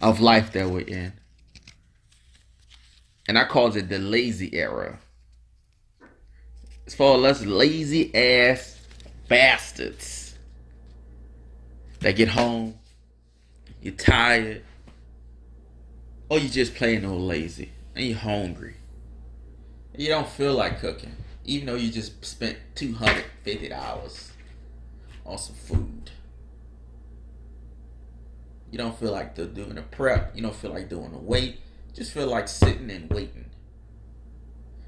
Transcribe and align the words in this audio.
of 0.00 0.20
life 0.20 0.52
that 0.52 0.68
we're 0.68 0.80
in. 0.80 1.12
And 3.28 3.38
I 3.38 3.44
call 3.44 3.74
it 3.76 3.88
the 3.88 3.98
lazy 3.98 4.54
era. 4.54 4.98
As 6.86 6.94
far 6.94 7.24
as 7.26 7.44
lazy 7.44 8.14
ass 8.14 8.80
bastards 9.28 10.38
that 12.00 12.14
get 12.14 12.28
home, 12.28 12.76
you're 13.82 13.94
tired, 13.94 14.62
or 16.28 16.38
you 16.38 16.48
just 16.48 16.74
plain 16.74 17.04
old 17.04 17.22
lazy 17.22 17.70
and 17.94 18.04
you're 18.04 18.18
hungry. 18.18 18.76
You 19.96 20.08
don't 20.08 20.28
feel 20.28 20.54
like 20.54 20.80
cooking, 20.80 21.16
even 21.44 21.66
though 21.66 21.74
you 21.74 21.90
just 21.90 22.24
spent 22.24 22.58
$250 22.74 24.30
on 25.24 25.38
some 25.38 25.54
food. 25.56 26.10
You 28.76 28.82
don't 28.82 28.98
feel 29.00 29.12
like 29.12 29.34
doing 29.34 29.74
the 29.74 29.80
prep. 29.80 30.36
You 30.36 30.42
don't 30.42 30.54
feel 30.54 30.70
like 30.70 30.90
doing 30.90 31.10
the 31.10 31.16
wait. 31.16 31.60
Just 31.94 32.12
feel 32.12 32.26
like 32.26 32.46
sitting 32.46 32.90
and 32.90 33.08
waiting. 33.10 33.46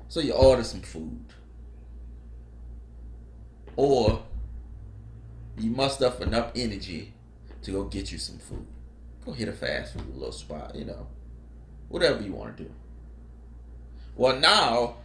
So 0.09 0.21
you 0.21 0.35
order 0.35 0.63
some 0.63 0.83
food. 0.83 1.25
Or 3.77 4.23
you 5.57 5.71
muster 5.71 6.05
up 6.05 6.21
enough 6.21 6.53
energy 6.55 7.15
to 7.63 7.71
go 7.71 7.85
get 7.85 8.13
you 8.13 8.19
some 8.19 8.37
food. 8.37 8.67
Go 9.25 9.33
hit 9.33 9.49
a 9.49 9.55
fast 9.55 9.95
food 9.95 10.15
little 10.15 10.33
spot, 10.33 10.75
you 10.75 10.85
know. 10.85 11.07
Whatever 11.89 12.23
you 12.23 12.33
want 12.33 12.59
to 12.59 12.65
do. 12.65 12.71
Well, 14.17 14.39
now, 14.39 14.97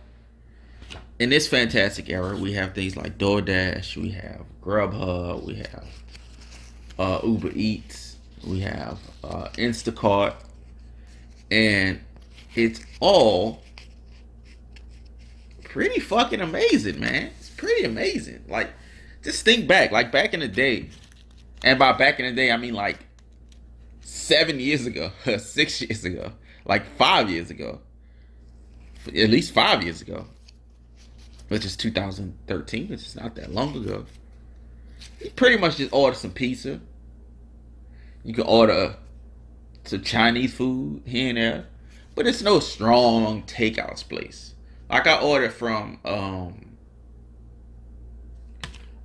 in 1.20 1.30
this 1.30 1.47
fantastic 1.47 2.09
era, 2.09 2.36
we 2.36 2.52
have 2.52 2.75
things 2.75 2.97
like 2.97 3.18
DoorDash, 3.18 3.95
we 3.95 4.12
have 4.12 4.42
Grubhub, 4.62 5.45
we 5.45 5.56
have 5.56 5.88
uh, 7.00 7.22
Uber 7.23 7.52
Eats, 7.56 8.12
we 8.46 8.60
have 8.62 9.00
uh, 9.24 9.48
Instacart, 9.54 10.36
and 11.50 12.00
it's 12.56 12.82
all 13.00 13.62
pretty 15.64 16.00
fucking 16.00 16.42
amazing, 16.42 17.00
man. 17.00 17.32
It's 17.40 17.50
pretty 17.50 17.84
amazing. 17.84 18.44
Like, 18.48 18.70
just 19.24 19.44
think 19.44 19.68
back, 19.68 19.92
like 19.92 20.12
back 20.12 20.34
in 20.34 20.40
the 20.40 20.48
day, 20.48 20.90
and 21.64 21.80
by 21.80 21.94
back 21.94 22.20
in 22.20 22.26
the 22.26 22.34
day, 22.34 22.52
I 22.52 22.58
mean 22.58 22.74
like 22.74 23.06
seven 24.02 24.60
years 24.60 24.86
ago, 24.86 25.12
six 25.38 25.82
years 25.82 26.04
ago, 26.06 26.34
like 26.66 26.86
five 26.98 27.30
years 27.30 27.50
ago, 27.50 27.80
at 29.08 29.30
least 29.30 29.54
five 29.54 29.84
years 29.84 30.02
ago, 30.02 30.26
which 31.48 31.66
is 31.66 31.76
2013, 31.76 32.90
which 32.90 33.02
is 33.02 33.16
not 33.16 33.36
that 33.36 33.52
long 33.52 33.76
ago. 33.76 34.06
You 35.22 35.30
pretty 35.32 35.58
much 35.58 35.78
just 35.78 35.94
order 35.94 36.16
some 36.16 36.32
pizza. 36.32 36.80
You 38.24 38.34
can 38.34 38.46
order 38.46 38.96
some 39.84 40.02
Chinese 40.02 40.54
food 40.54 41.04
here 41.06 41.30
and 41.30 41.38
there, 41.38 41.66
but 42.16 42.26
it's 42.26 42.42
no 42.42 42.60
strong 42.60 43.44
takeouts 43.44 44.08
place. 44.08 44.54
Like 44.90 45.08
I 45.08 45.20
ordered 45.20 45.54
from, 45.54 46.00
um, 46.06 46.78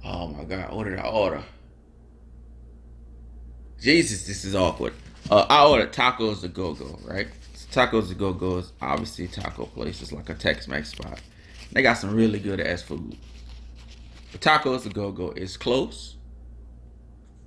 oh 0.04 0.28
my 0.28 0.44
god, 0.44 0.72
what 0.72 0.84
did 0.84 0.98
I 0.98 1.08
order? 1.08 1.42
Jesus, 3.80 4.26
this 4.26 4.44
is 4.44 4.54
awkward. 4.54 4.92
Uh, 5.30 5.46
I 5.48 5.64
ordered 5.64 5.92
tacos 5.92 6.40
to 6.40 6.48
go 6.48 6.74
go, 6.74 6.98
right? 7.04 7.28
Tacos 7.72 8.08
to 8.08 8.14
go 8.14 8.32
go 8.32 8.58
is 8.58 8.72
obviously 8.80 9.28
taco 9.28 9.66
place. 9.66 10.00
It's 10.00 10.10
like 10.12 10.30
a 10.30 10.34
Tex-Mex 10.34 10.90
spot. 10.90 11.20
They 11.72 11.82
got 11.82 11.98
some 11.98 12.14
really 12.14 12.38
good 12.38 12.60
ass 12.60 12.82
food. 12.82 13.16
But 14.32 14.40
tacos 14.40 14.84
to 14.84 14.88
go 14.88 15.12
go 15.12 15.30
is 15.32 15.56
close, 15.56 16.16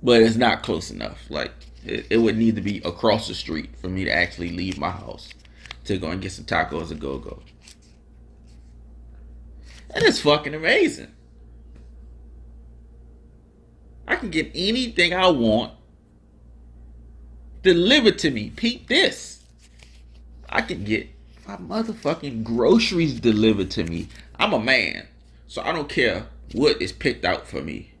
but 0.02 0.22
it's 0.22 0.36
not 0.36 0.62
close 0.62 0.90
enough. 0.90 1.18
Like 1.28 1.52
it, 1.84 2.06
it 2.10 2.16
would 2.18 2.36
need 2.36 2.56
to 2.56 2.62
be 2.62 2.78
across 2.84 3.28
the 3.28 3.34
street 3.34 3.70
for 3.76 3.88
me 3.88 4.04
to 4.04 4.10
actually 4.12 4.50
leave 4.50 4.78
my 4.78 4.90
house 4.90 5.32
to 5.84 5.98
go 5.98 6.10
and 6.10 6.22
get 6.22 6.32
some 6.32 6.44
tacos 6.44 6.88
to 6.88 6.94
go 6.94 7.18
go. 7.18 7.42
And 9.94 10.04
it's 10.04 10.20
fucking 10.20 10.54
amazing. 10.54 11.12
I 14.06 14.16
can 14.16 14.30
get 14.30 14.50
anything 14.54 15.14
I 15.14 15.28
want 15.28 15.72
delivered 17.62 18.18
to 18.20 18.30
me. 18.30 18.50
Peep 18.50 18.88
this. 18.88 19.42
I 20.48 20.62
can 20.62 20.84
get 20.84 21.08
my 21.46 21.56
motherfucking 21.56 22.44
groceries 22.44 23.18
delivered 23.20 23.70
to 23.72 23.84
me. 23.84 24.08
I'm 24.38 24.52
a 24.52 24.58
man, 24.58 25.06
so 25.46 25.62
I 25.62 25.72
don't 25.72 25.88
care 25.88 26.26
what 26.52 26.80
is 26.80 26.92
picked 26.92 27.24
out 27.24 27.46
for 27.46 27.62
me. 27.62 27.92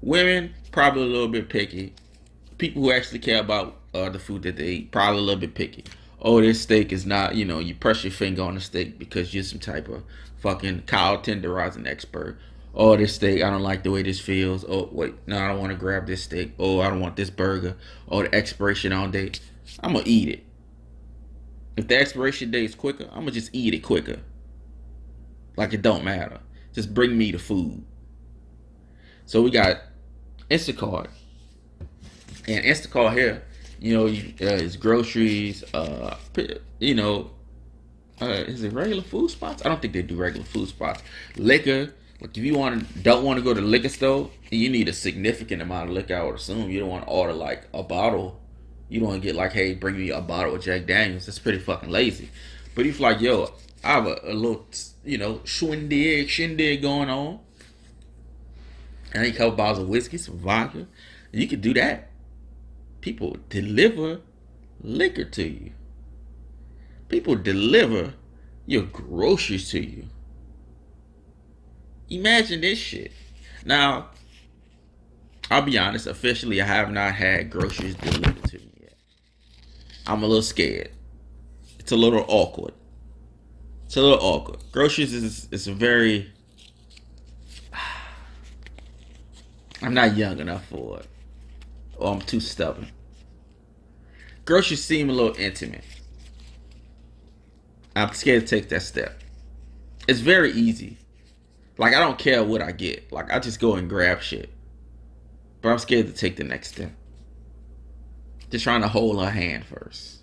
Women, 0.00 0.54
probably 0.70 1.02
a 1.02 1.06
little 1.06 1.28
bit 1.28 1.48
picky. 1.48 1.94
People 2.58 2.82
who 2.82 2.92
actually 2.92 3.18
care 3.18 3.40
about 3.40 3.76
uh, 3.92 4.08
the 4.10 4.18
food 4.18 4.42
that 4.42 4.56
they 4.56 4.68
eat, 4.68 4.92
probably 4.92 5.18
a 5.20 5.22
little 5.22 5.40
bit 5.40 5.54
picky. 5.54 5.84
Oh, 6.20 6.40
this 6.40 6.60
steak 6.60 6.92
is 6.92 7.04
not, 7.04 7.34
you 7.34 7.44
know, 7.44 7.58
you 7.58 7.74
press 7.74 8.02
your 8.04 8.12
finger 8.12 8.42
on 8.42 8.54
the 8.54 8.60
steak 8.60 8.98
because 8.98 9.34
you're 9.34 9.44
some 9.44 9.58
type 9.58 9.88
of 9.88 10.02
fucking 10.38 10.82
cow 10.82 11.16
tenderizing 11.16 11.86
expert. 11.86 12.38
Oh, 12.74 12.96
this 12.96 13.14
steak, 13.14 13.42
I 13.42 13.50
don't 13.50 13.62
like 13.62 13.82
the 13.82 13.90
way 13.90 14.02
this 14.02 14.20
feels. 14.20 14.64
Oh, 14.66 14.88
wait, 14.90 15.14
no, 15.26 15.38
I 15.38 15.48
don't 15.48 15.60
want 15.60 15.72
to 15.72 15.78
grab 15.78 16.06
this 16.06 16.24
steak. 16.24 16.52
Oh, 16.58 16.80
I 16.80 16.88
don't 16.88 17.00
want 17.00 17.16
this 17.16 17.30
burger. 17.30 17.76
Oh, 18.08 18.22
the 18.22 18.34
expiration 18.34 18.92
on 18.92 19.10
date. 19.10 19.40
I'm 19.80 19.92
going 19.92 20.04
to 20.04 20.10
eat 20.10 20.28
it. 20.28 20.44
If 21.76 21.88
the 21.88 21.98
expiration 21.98 22.50
date 22.50 22.64
is 22.64 22.74
quicker, 22.74 23.04
I'm 23.04 23.20
going 23.20 23.26
to 23.26 23.32
just 23.32 23.50
eat 23.52 23.74
it 23.74 23.80
quicker. 23.80 24.20
Like 25.56 25.72
it 25.72 25.82
don't 25.82 26.04
matter. 26.04 26.40
Just 26.72 26.94
bring 26.94 27.16
me 27.16 27.30
the 27.32 27.38
food. 27.38 27.84
So 29.26 29.42
we 29.42 29.50
got 29.50 29.78
Instacart. 30.50 31.08
And 32.46 32.64
Instacart 32.64 33.14
here, 33.14 33.42
you 33.78 33.96
know, 33.96 34.06
you, 34.06 34.34
uh, 34.40 34.54
it's 34.54 34.76
groceries, 34.76 35.64
uh, 35.74 36.16
you 36.78 36.94
know, 36.94 37.30
uh, 38.20 38.26
is 38.26 38.62
it 38.62 38.72
regular 38.72 39.02
food 39.02 39.30
spots? 39.30 39.64
I 39.64 39.68
don't 39.68 39.80
think 39.80 39.92
they 39.92 40.02
do 40.02 40.16
regular 40.16 40.44
food 40.46 40.68
spots. 40.68 41.02
Liquor, 41.36 41.92
like 42.20 42.36
if 42.36 42.44
you 42.44 42.56
want 42.56 42.86
to 42.86 42.98
don't 43.00 43.24
want 43.24 43.38
to 43.38 43.44
go 43.44 43.52
to 43.54 43.60
liquor 43.60 43.88
store, 43.88 44.30
you 44.50 44.68
need 44.68 44.88
a 44.88 44.92
significant 44.92 45.62
amount 45.62 45.88
of 45.88 45.94
liquor. 45.94 46.16
I 46.16 46.22
would 46.22 46.36
assume 46.36 46.70
you 46.70 46.80
don't 46.80 46.88
want 46.88 47.04
to 47.04 47.10
order 47.10 47.32
like 47.32 47.68
a 47.74 47.82
bottle. 47.82 48.40
You 48.88 49.00
don't 49.00 49.08
want 49.08 49.22
to 49.22 49.26
get 49.26 49.34
like, 49.34 49.52
hey, 49.52 49.74
bring 49.74 49.98
me 49.98 50.10
a 50.10 50.20
bottle 50.20 50.54
of 50.54 50.62
Jack 50.62 50.86
Daniels. 50.86 51.26
That's 51.26 51.38
pretty 51.38 51.58
fucking 51.58 51.90
lazy. 51.90 52.30
But 52.74 52.86
if 52.86 53.00
like, 53.00 53.20
yo, 53.20 53.52
I 53.82 53.94
have 53.94 54.06
a, 54.06 54.20
a 54.24 54.32
little, 54.32 54.66
you 55.04 55.18
know, 55.18 55.40
shindig, 55.44 56.28
shindig 56.28 56.82
going 56.82 57.10
on. 57.10 57.40
I 59.14 59.22
need 59.22 59.34
a 59.34 59.38
couple 59.38 59.56
bottles 59.56 59.78
of 59.80 59.88
whiskey, 59.88 60.18
some 60.18 60.38
vodka. 60.38 60.86
You 61.32 61.46
could 61.48 61.60
do 61.60 61.74
that. 61.74 62.10
People 63.04 63.36
deliver 63.50 64.22
liquor 64.80 65.24
to 65.24 65.46
you. 65.46 65.72
People 67.10 67.34
deliver 67.34 68.14
your 68.64 68.84
groceries 68.84 69.68
to 69.72 69.84
you. 69.84 70.06
Imagine 72.08 72.62
this 72.62 72.78
shit. 72.78 73.12
Now, 73.62 74.08
I'll 75.50 75.60
be 75.60 75.76
honest, 75.76 76.06
officially, 76.06 76.62
I 76.62 76.64
have 76.64 76.90
not 76.90 77.14
had 77.14 77.50
groceries 77.50 77.94
delivered 77.96 78.42
to 78.44 78.56
me 78.56 78.72
yet. 78.80 78.96
I'm 80.06 80.22
a 80.22 80.26
little 80.26 80.40
scared. 80.40 80.90
It's 81.78 81.92
a 81.92 81.96
little 81.96 82.24
awkward. 82.26 82.72
It's 83.84 83.98
a 83.98 84.00
little 84.00 84.18
awkward. 84.18 84.60
Groceries 84.72 85.12
is 85.12 85.46
is 85.50 85.66
very. 85.66 86.32
I'm 89.82 89.92
not 89.92 90.16
young 90.16 90.40
enough 90.40 90.64
for 90.64 91.00
it, 91.00 91.06
or 91.98 92.12
I'm 92.12 92.20
too 92.20 92.40
stubborn. 92.40 92.88
Groceries 94.44 94.84
seem 94.84 95.08
a 95.08 95.12
little 95.12 95.34
intimate. 95.36 95.84
I'm 97.96 98.12
scared 98.12 98.46
to 98.46 98.48
take 98.60 98.68
that 98.70 98.82
step. 98.82 99.20
It's 100.06 100.20
very 100.20 100.52
easy. 100.52 100.98
Like 101.78 101.94
I 101.94 102.00
don't 102.00 102.18
care 102.18 102.44
what 102.44 102.62
I 102.62 102.72
get. 102.72 103.10
Like 103.12 103.32
I 103.32 103.38
just 103.38 103.60
go 103.60 103.74
and 103.74 103.88
grab 103.88 104.20
shit. 104.20 104.50
But 105.62 105.70
I'm 105.70 105.78
scared 105.78 106.06
to 106.06 106.12
take 106.12 106.36
the 106.36 106.44
next 106.44 106.74
step. 106.74 106.92
Just 108.50 108.64
trying 108.64 108.82
to 108.82 108.88
hold 108.88 109.22
her 109.22 109.30
hand 109.30 109.64
first. 109.64 110.18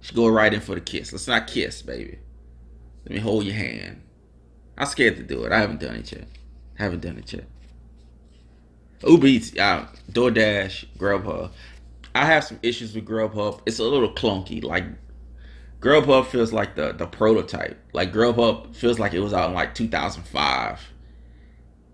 She 0.00 0.14
go 0.14 0.28
right 0.28 0.52
in 0.52 0.60
for 0.60 0.74
the 0.74 0.80
kiss. 0.80 1.12
Let's 1.12 1.26
not 1.26 1.46
kiss, 1.46 1.82
baby. 1.82 2.18
Let 3.04 3.14
me 3.14 3.20
hold 3.20 3.44
your 3.44 3.54
hand. 3.54 4.02
I'm 4.76 4.86
scared 4.86 5.16
to 5.16 5.22
do 5.22 5.44
it. 5.44 5.52
I 5.52 5.58
haven't 5.58 5.80
done 5.80 5.96
it 5.96 6.12
yet. 6.12 6.28
Haven't 6.74 7.00
done 7.00 7.18
it 7.18 7.32
yet. 7.32 7.46
Uber 9.04 9.26
Eats, 9.26 9.56
uh, 9.58 9.86
DoorDash, 10.10 10.86
Grubhub. 10.98 11.50
I 12.14 12.24
have 12.24 12.44
some 12.44 12.58
issues 12.62 12.94
with 12.94 13.06
Grubhub. 13.06 13.60
It's 13.66 13.78
a 13.78 13.84
little 13.84 14.12
clunky. 14.12 14.62
Like 14.62 14.84
Grubhub 15.80 16.26
feels 16.26 16.52
like 16.52 16.74
the 16.74 16.92
the 16.92 17.06
prototype. 17.06 17.78
Like 17.92 18.12
Grubhub 18.12 18.74
feels 18.74 18.98
like 18.98 19.12
it 19.12 19.20
was 19.20 19.32
out 19.32 19.48
in 19.50 19.54
like 19.54 19.74
2005, 19.74 20.92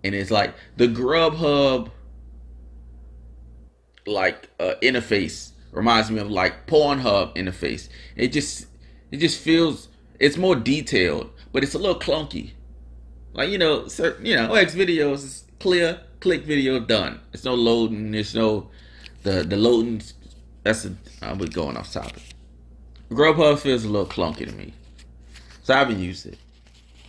and 0.03 0.15
it's 0.15 0.31
like 0.31 0.55
the 0.77 0.87
Grubhub 0.87 1.91
like 4.05 4.49
uh, 4.59 4.73
interface 4.81 5.51
reminds 5.71 6.11
me 6.11 6.19
of 6.19 6.29
like 6.29 6.67
Pornhub 6.67 7.35
interface. 7.35 7.89
It 8.15 8.29
just 8.29 8.67
it 9.11 9.17
just 9.17 9.39
feels 9.39 9.89
it's 10.19 10.37
more 10.37 10.55
detailed, 10.55 11.31
but 11.51 11.63
it's 11.63 11.73
a 11.73 11.79
little 11.79 11.99
clunky. 11.99 12.51
Like 13.33 13.49
you 13.49 13.57
know, 13.57 13.87
certain, 13.87 14.25
you 14.25 14.35
know, 14.35 14.53
X 14.53 14.75
videos 14.75 15.15
is 15.15 15.45
clear, 15.59 15.99
click 16.23 16.45
video 16.45 16.79
done. 16.79 17.19
It's 17.33 17.43
no 17.43 17.53
loading. 17.53 18.11
There's 18.11 18.33
no 18.33 18.69
the 19.23 19.43
the 19.43 19.57
loading. 19.57 20.01
That's 20.63 20.85
a 20.85 20.95
I'll 21.21 21.35
be 21.35 21.49
going 21.49 21.75
off 21.75 21.91
topic. 21.91 22.23
Grubhub 23.09 23.59
feels 23.59 23.83
a 23.83 23.89
little 23.89 24.07
clunky 24.07 24.47
to 24.47 24.53
me, 24.53 24.73
so 25.63 25.73
I 25.73 25.79
haven't 25.79 25.99
used 25.99 26.25
it. 26.25 26.39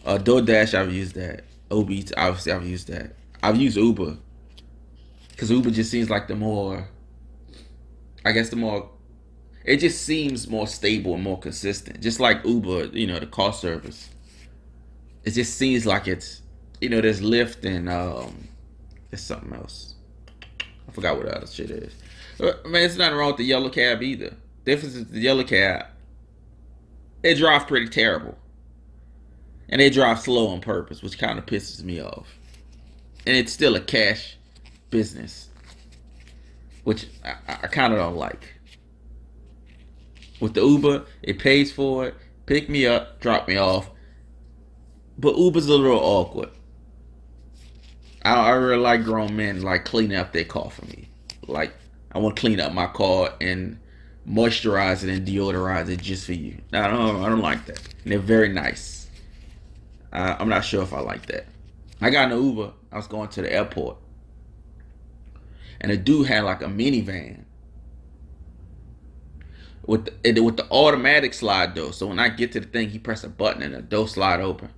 Uh, 0.05 0.19
DoorDash, 0.19 0.75
I've 0.75 0.93
used 0.93 1.15
that. 1.15 1.45
Uber 1.71 1.93
obviously, 2.17 2.53
I've 2.53 2.67
used 2.67 2.89
that. 2.89 3.15
I've 3.41 3.57
used 3.57 3.77
Uber 3.77 4.17
because 5.31 5.49
Uber 5.49 5.71
just 5.71 5.93
seems 5.93 6.11
like 6.11 6.27
the 6.27 6.35
more, 6.35 6.89
I 8.25 8.33
guess, 8.33 8.51
the 8.51 8.57
more. 8.57 8.91
It 9.65 9.77
just 9.77 10.03
seems 10.03 10.49
more 10.49 10.67
stable 10.67 11.15
and 11.15 11.23
more 11.23 11.39
consistent, 11.39 12.01
just 12.01 12.19
like 12.19 12.45
Uber. 12.45 12.87
You 12.87 13.07
know, 13.07 13.21
the 13.21 13.27
car 13.27 13.53
service. 13.53 14.11
It 15.23 15.31
just 15.31 15.57
seems 15.57 15.87
like 15.87 16.09
it's, 16.09 16.43
you 16.81 16.89
know, 16.89 17.01
there's 17.01 17.21
Lyft 17.23 17.65
and 17.65 17.89
um, 17.89 18.49
there's 19.15 19.23
something 19.23 19.53
else. 19.53 19.95
I 20.89 20.93
forgot 20.93 21.17
what 21.17 21.27
the 21.27 21.37
other 21.37 21.47
shit 21.47 21.71
is. 21.71 21.95
But, 22.37 22.67
man, 22.67 22.83
it's 22.83 22.97
nothing 22.97 23.17
wrong 23.17 23.29
with 23.29 23.37
the 23.37 23.45
yellow 23.45 23.71
cab 23.71 24.03
either. 24.03 24.35
Difference 24.65 24.97
is 24.97 25.07
the 25.07 25.21
yellow 25.21 25.45
cab. 25.45 25.87
It 27.23 27.37
drives 27.37 27.65
pretty 27.65 27.89
terrible. 27.89 28.37
And 29.69 29.81
they 29.81 29.89
drive 29.89 30.19
slow 30.19 30.49
on 30.49 30.61
purpose, 30.61 31.01
which 31.01 31.17
kind 31.17 31.39
of 31.39 31.47
pisses 31.47 31.85
me 31.85 32.03
off. 32.03 32.27
And 33.25 33.37
it's 33.37 33.53
still 33.53 33.77
a 33.77 33.81
cash 33.81 34.37
business, 34.91 35.49
which 36.83 37.07
I, 37.25 37.37
I 37.47 37.67
kind 37.69 37.93
of 37.93 38.01
don't 38.01 38.17
like. 38.17 38.53
With 40.41 40.55
the 40.55 40.63
Uber, 40.63 41.05
it 41.23 41.39
pays 41.39 41.71
for 41.71 42.09
it, 42.09 42.15
pick 42.47 42.69
me 42.69 42.85
up, 42.85 43.21
drop 43.21 43.47
me 43.47 43.57
off. 43.57 43.89
But 45.17 45.39
Uber's 45.39 45.67
a 45.67 45.73
little 45.73 45.99
awkward. 45.99 46.51
I, 48.25 48.35
I 48.35 48.51
really 48.51 48.81
like 48.81 49.05
grown 49.05 49.37
men 49.37 49.63
like 49.63 49.85
cleaning 49.85 50.17
up 50.17 50.33
their 50.33 50.45
car 50.45 50.71
for 50.71 50.85
me. 50.87 51.09
Like 51.47 51.75
I 52.13 52.19
want 52.19 52.37
to 52.37 52.41
clean 52.41 52.61
up 52.61 52.73
my 52.73 52.87
car 52.87 53.35
and 53.41 53.79
moisturize 54.29 55.05
it 55.05 55.11
and 55.11 55.27
deodorize 55.27 55.89
it 55.89 56.01
just 56.01 56.27
for 56.27 56.33
you. 56.33 56.59
I 56.73 56.89
don't, 56.89 57.23
I 57.23 57.29
don't 57.29 57.41
like 57.41 57.67
that. 57.67 57.81
And 58.05 58.13
they're 58.13 58.19
very 58.19 58.49
nice. 58.49 59.09
Uh, 60.13 60.37
I'm 60.39 60.49
not 60.49 60.65
sure 60.65 60.83
if 60.83 60.93
I 60.93 61.01
like 61.01 61.27
that. 61.27 61.47
I 62.01 62.11
got 62.11 62.31
an 62.31 62.43
Uber. 62.43 62.73
I 62.93 62.97
was 62.97 63.07
going 63.07 63.29
to 63.31 63.43
the 63.43 63.53
airport, 63.53 63.97
and 65.81 65.91
a 65.91 65.97
dude 65.97 66.29
had 66.29 66.45
like 66.45 66.63
a 66.63 66.67
minivan 66.67 67.45
with 69.87 70.07
the, 70.23 70.41
with 70.41 70.57
the 70.57 70.71
automatic 70.71 71.35
slide 71.35 71.75
door. 71.75 71.93
So 71.93 72.07
when 72.07 72.21
I 72.21 72.29
get 72.29 72.53
to 72.53 72.61
the 72.61 72.67
thing, 72.67 72.91
he 72.91 72.99
press 72.99 73.25
a 73.25 73.29
button 73.29 73.63
and 73.63 73.75
the 73.75 73.83
door 73.83 74.07
slide 74.07 74.41
open. 74.41 74.71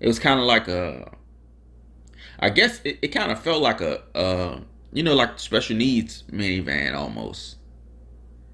It 0.00 0.06
was 0.06 0.18
kind 0.18 0.38
of 0.38 0.46
like 0.46 0.68
a, 0.68 1.16
I 2.44 2.50
guess 2.50 2.78
it, 2.84 2.98
it 3.00 3.08
kind 3.08 3.32
of 3.32 3.40
felt 3.40 3.62
like 3.62 3.80
a, 3.80 4.02
uh, 4.14 4.60
you 4.92 5.02
know, 5.02 5.14
like 5.14 5.38
special 5.38 5.76
needs 5.76 6.24
minivan 6.30 6.94
almost 6.94 7.56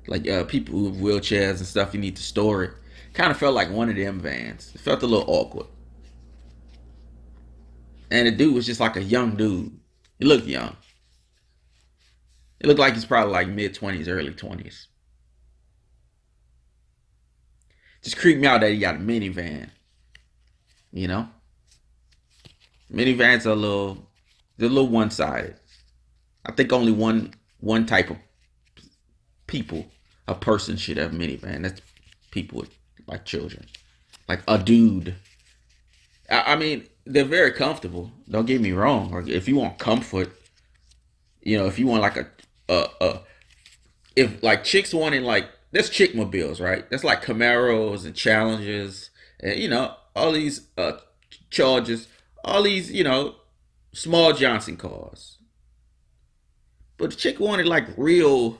like 0.06 0.28
uh, 0.28 0.44
people 0.44 0.82
with 0.82 1.00
wheelchairs 1.00 1.56
and 1.58 1.66
stuff. 1.66 1.92
You 1.92 1.98
need 1.98 2.14
to 2.14 2.22
store 2.22 2.62
it. 2.62 2.70
Kind 3.14 3.32
of 3.32 3.36
felt 3.36 3.52
like 3.52 3.68
one 3.68 3.88
of 3.88 3.96
them 3.96 4.20
vans. 4.20 4.70
It 4.76 4.80
felt 4.80 5.02
a 5.02 5.08
little 5.08 5.28
awkward. 5.28 5.66
And 8.12 8.28
the 8.28 8.30
dude 8.30 8.54
was 8.54 8.64
just 8.64 8.78
like 8.78 8.94
a 8.94 9.02
young 9.02 9.34
dude. 9.34 9.76
He 10.20 10.24
looked 10.24 10.46
young. 10.46 10.76
It 12.60 12.68
looked 12.68 12.78
like 12.78 12.94
he's 12.94 13.04
probably 13.04 13.32
like 13.32 13.48
mid 13.48 13.74
twenties, 13.74 14.06
early 14.06 14.34
twenties. 14.34 14.86
Just 18.04 18.18
creeped 18.18 18.40
me 18.40 18.46
out 18.46 18.60
that 18.60 18.70
he 18.70 18.78
got 18.78 18.94
a 18.94 18.98
minivan. 18.98 19.70
You 20.92 21.08
know, 21.08 21.28
minivans 22.92 23.46
are 23.46 23.50
a 23.50 23.54
little, 23.54 24.08
they're 24.56 24.68
a 24.68 24.72
little 24.72 24.88
one 24.88 25.10
sided. 25.10 25.56
I 26.44 26.52
think 26.52 26.72
only 26.72 26.92
one 26.92 27.34
one 27.60 27.86
type 27.86 28.10
of 28.10 28.16
people, 29.46 29.86
a 30.26 30.34
person 30.34 30.76
should 30.76 30.96
have 30.96 31.12
minivan. 31.12 31.62
That's 31.62 31.80
people 32.30 32.60
with 32.60 32.70
like 33.06 33.24
children, 33.24 33.66
like 34.28 34.42
a 34.48 34.58
dude. 34.58 35.16
I, 36.30 36.52
I 36.52 36.56
mean, 36.56 36.86
they're 37.04 37.24
very 37.24 37.52
comfortable. 37.52 38.10
Don't 38.28 38.46
get 38.46 38.60
me 38.60 38.72
wrong. 38.72 39.12
Or 39.12 39.20
if 39.20 39.48
you 39.48 39.56
want 39.56 39.78
comfort, 39.78 40.32
you 41.42 41.58
know, 41.58 41.66
if 41.66 41.78
you 41.78 41.86
want 41.86 42.02
like 42.02 42.16
a 42.16 42.26
a, 42.68 42.86
a 43.00 43.20
if 44.16 44.42
like 44.42 44.64
chicks 44.64 44.94
wanting 44.94 45.22
like 45.22 45.48
that's 45.72 45.88
chick 45.88 46.14
mobiles, 46.14 46.60
right? 46.60 46.88
That's 46.90 47.04
like 47.04 47.24
Camaros 47.24 48.04
and 48.04 48.14
Challengers, 48.14 49.10
and 49.40 49.58
you 49.58 49.68
know 49.68 49.94
all 50.16 50.32
these 50.32 50.68
uh 50.76 50.92
Chargers, 51.50 52.08
all 52.44 52.62
these 52.62 52.90
you 52.90 53.04
know 53.04 53.36
small 53.92 54.32
Johnson 54.32 54.76
cars. 54.76 55.38
But 56.96 57.10
the 57.10 57.16
chick 57.16 57.40
wanted 57.40 57.66
like 57.66 57.86
real 57.96 58.58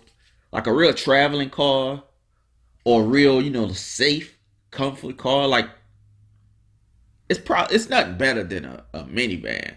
like 0.53 0.67
a 0.67 0.73
real 0.73 0.95
traveling 0.95 1.51
car 1.51 2.03
or 2.85 3.05
real, 3.05 3.43
you 3.43 3.51
know, 3.51 3.67
the 3.67 3.75
safe, 3.75 4.39
comfort 4.71 5.17
car, 5.17 5.47
like 5.47 5.69
it's 7.29 7.39
probably 7.39 7.77
it's 7.77 7.89
not 7.89 8.19
better 8.19 8.43
than 8.43 8.65
a, 8.65 8.85
a 8.93 9.05
minivan. 9.05 9.77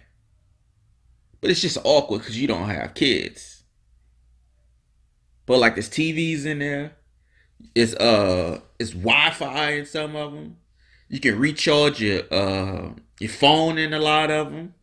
But 1.41 1.51
it's 1.51 1.61
just 1.61 1.77
awkward 1.83 2.19
because 2.19 2.39
you 2.39 2.47
don't 2.47 2.69
have 2.69 2.93
kids. 2.93 3.63
But 5.45 5.59
like 5.59 5.75
there's 5.75 5.89
TVs 5.89 6.45
in 6.45 6.59
there. 6.59 6.93
It's 7.75 7.93
uh 7.95 8.61
it's 8.79 8.91
Wi-Fi 8.91 9.71
in 9.71 9.85
some 9.85 10.15
of 10.15 10.31
them. 10.33 10.57
You 11.09 11.19
can 11.19 11.37
recharge 11.37 12.01
your 12.01 12.23
uh 12.31 12.93
your 13.19 13.29
phone 13.29 13.77
in 13.77 13.93
a 13.93 13.99
lot 13.99 14.31
of 14.31 14.51
them. 14.51 14.73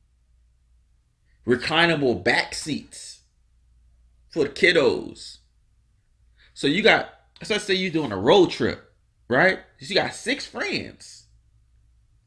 Reclinable 1.47 2.23
back 2.23 2.55
seats 2.55 3.21
for 4.31 4.45
the 4.45 4.51
kiddos. 4.51 5.39
So 6.55 6.67
you 6.67 6.83
got, 6.83 7.11
so 7.43 7.55
let's 7.55 7.65
say 7.65 7.75
you're 7.75 7.91
doing 7.91 8.13
a 8.13 8.19
road 8.19 8.51
trip, 8.51 8.93
right? 9.29 9.61
You 9.79 9.95
got 9.95 10.15
six 10.15 10.47
friends, 10.47 11.25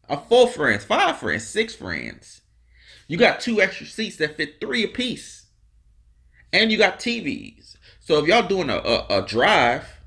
a 0.10 0.18
four 0.18 0.48
friends, 0.48 0.84
five 0.84 1.18
friends, 1.18 1.48
six 1.48 1.76
friends. 1.76 2.42
You 3.08 3.18
got 3.18 3.40
two 3.40 3.62
extra 3.62 3.86
seats 3.86 4.18
that 4.18 4.38
fit 4.38 4.60
three 4.60 4.84
apiece, 4.84 5.46
and 6.52 6.72
you 6.72 6.78
got 6.78 7.00
TVs. 7.00 7.76
So 8.00 8.20
if 8.20 8.28
y'all 8.28 8.48
doing 8.48 8.70
a, 8.70 8.78
a, 8.78 9.06
a 9.22 9.26
drive, 9.26 10.00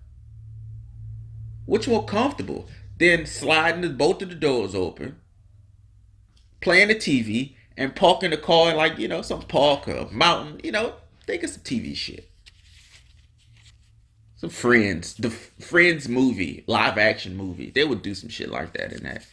which 1.65 1.89
more 1.89 2.05
comfortable? 2.05 2.69
Then 2.99 3.27
sliding 3.27 3.83
the, 3.83 3.91
both 3.91 4.23
of 4.23 4.31
the 4.31 4.35
doors 4.35 4.75
open, 4.75 5.21
playing 6.61 6.89
the 6.89 6.95
TV, 6.95 7.55
and 7.77 7.95
parking 7.95 8.31
the 8.31 8.39
car 8.39 8.75
like 8.75 8.99
you 8.99 9.07
know 9.09 9.23
some 9.23 9.43
park 9.43 9.87
or 9.87 10.09
mountain. 10.11 10.61
You 10.65 10.73
know, 10.73 10.95
think 11.27 11.43
of 11.43 11.51
some 11.51 11.63
TV 11.63 11.95
shit. 11.95 12.31
Some 14.37 14.51
Friends, 14.51 15.15
the 15.15 15.31
Friends 15.31 16.09
movie, 16.09 16.65
live 16.67 16.99
action 16.99 17.37
movie. 17.37 17.71
They 17.71 17.85
would 17.85 18.03
do 18.03 18.15
some 18.15 18.29
shit 18.29 18.51
like 18.51 18.75
that 18.75 18.93
in 18.93 19.03
that. 19.05 19.27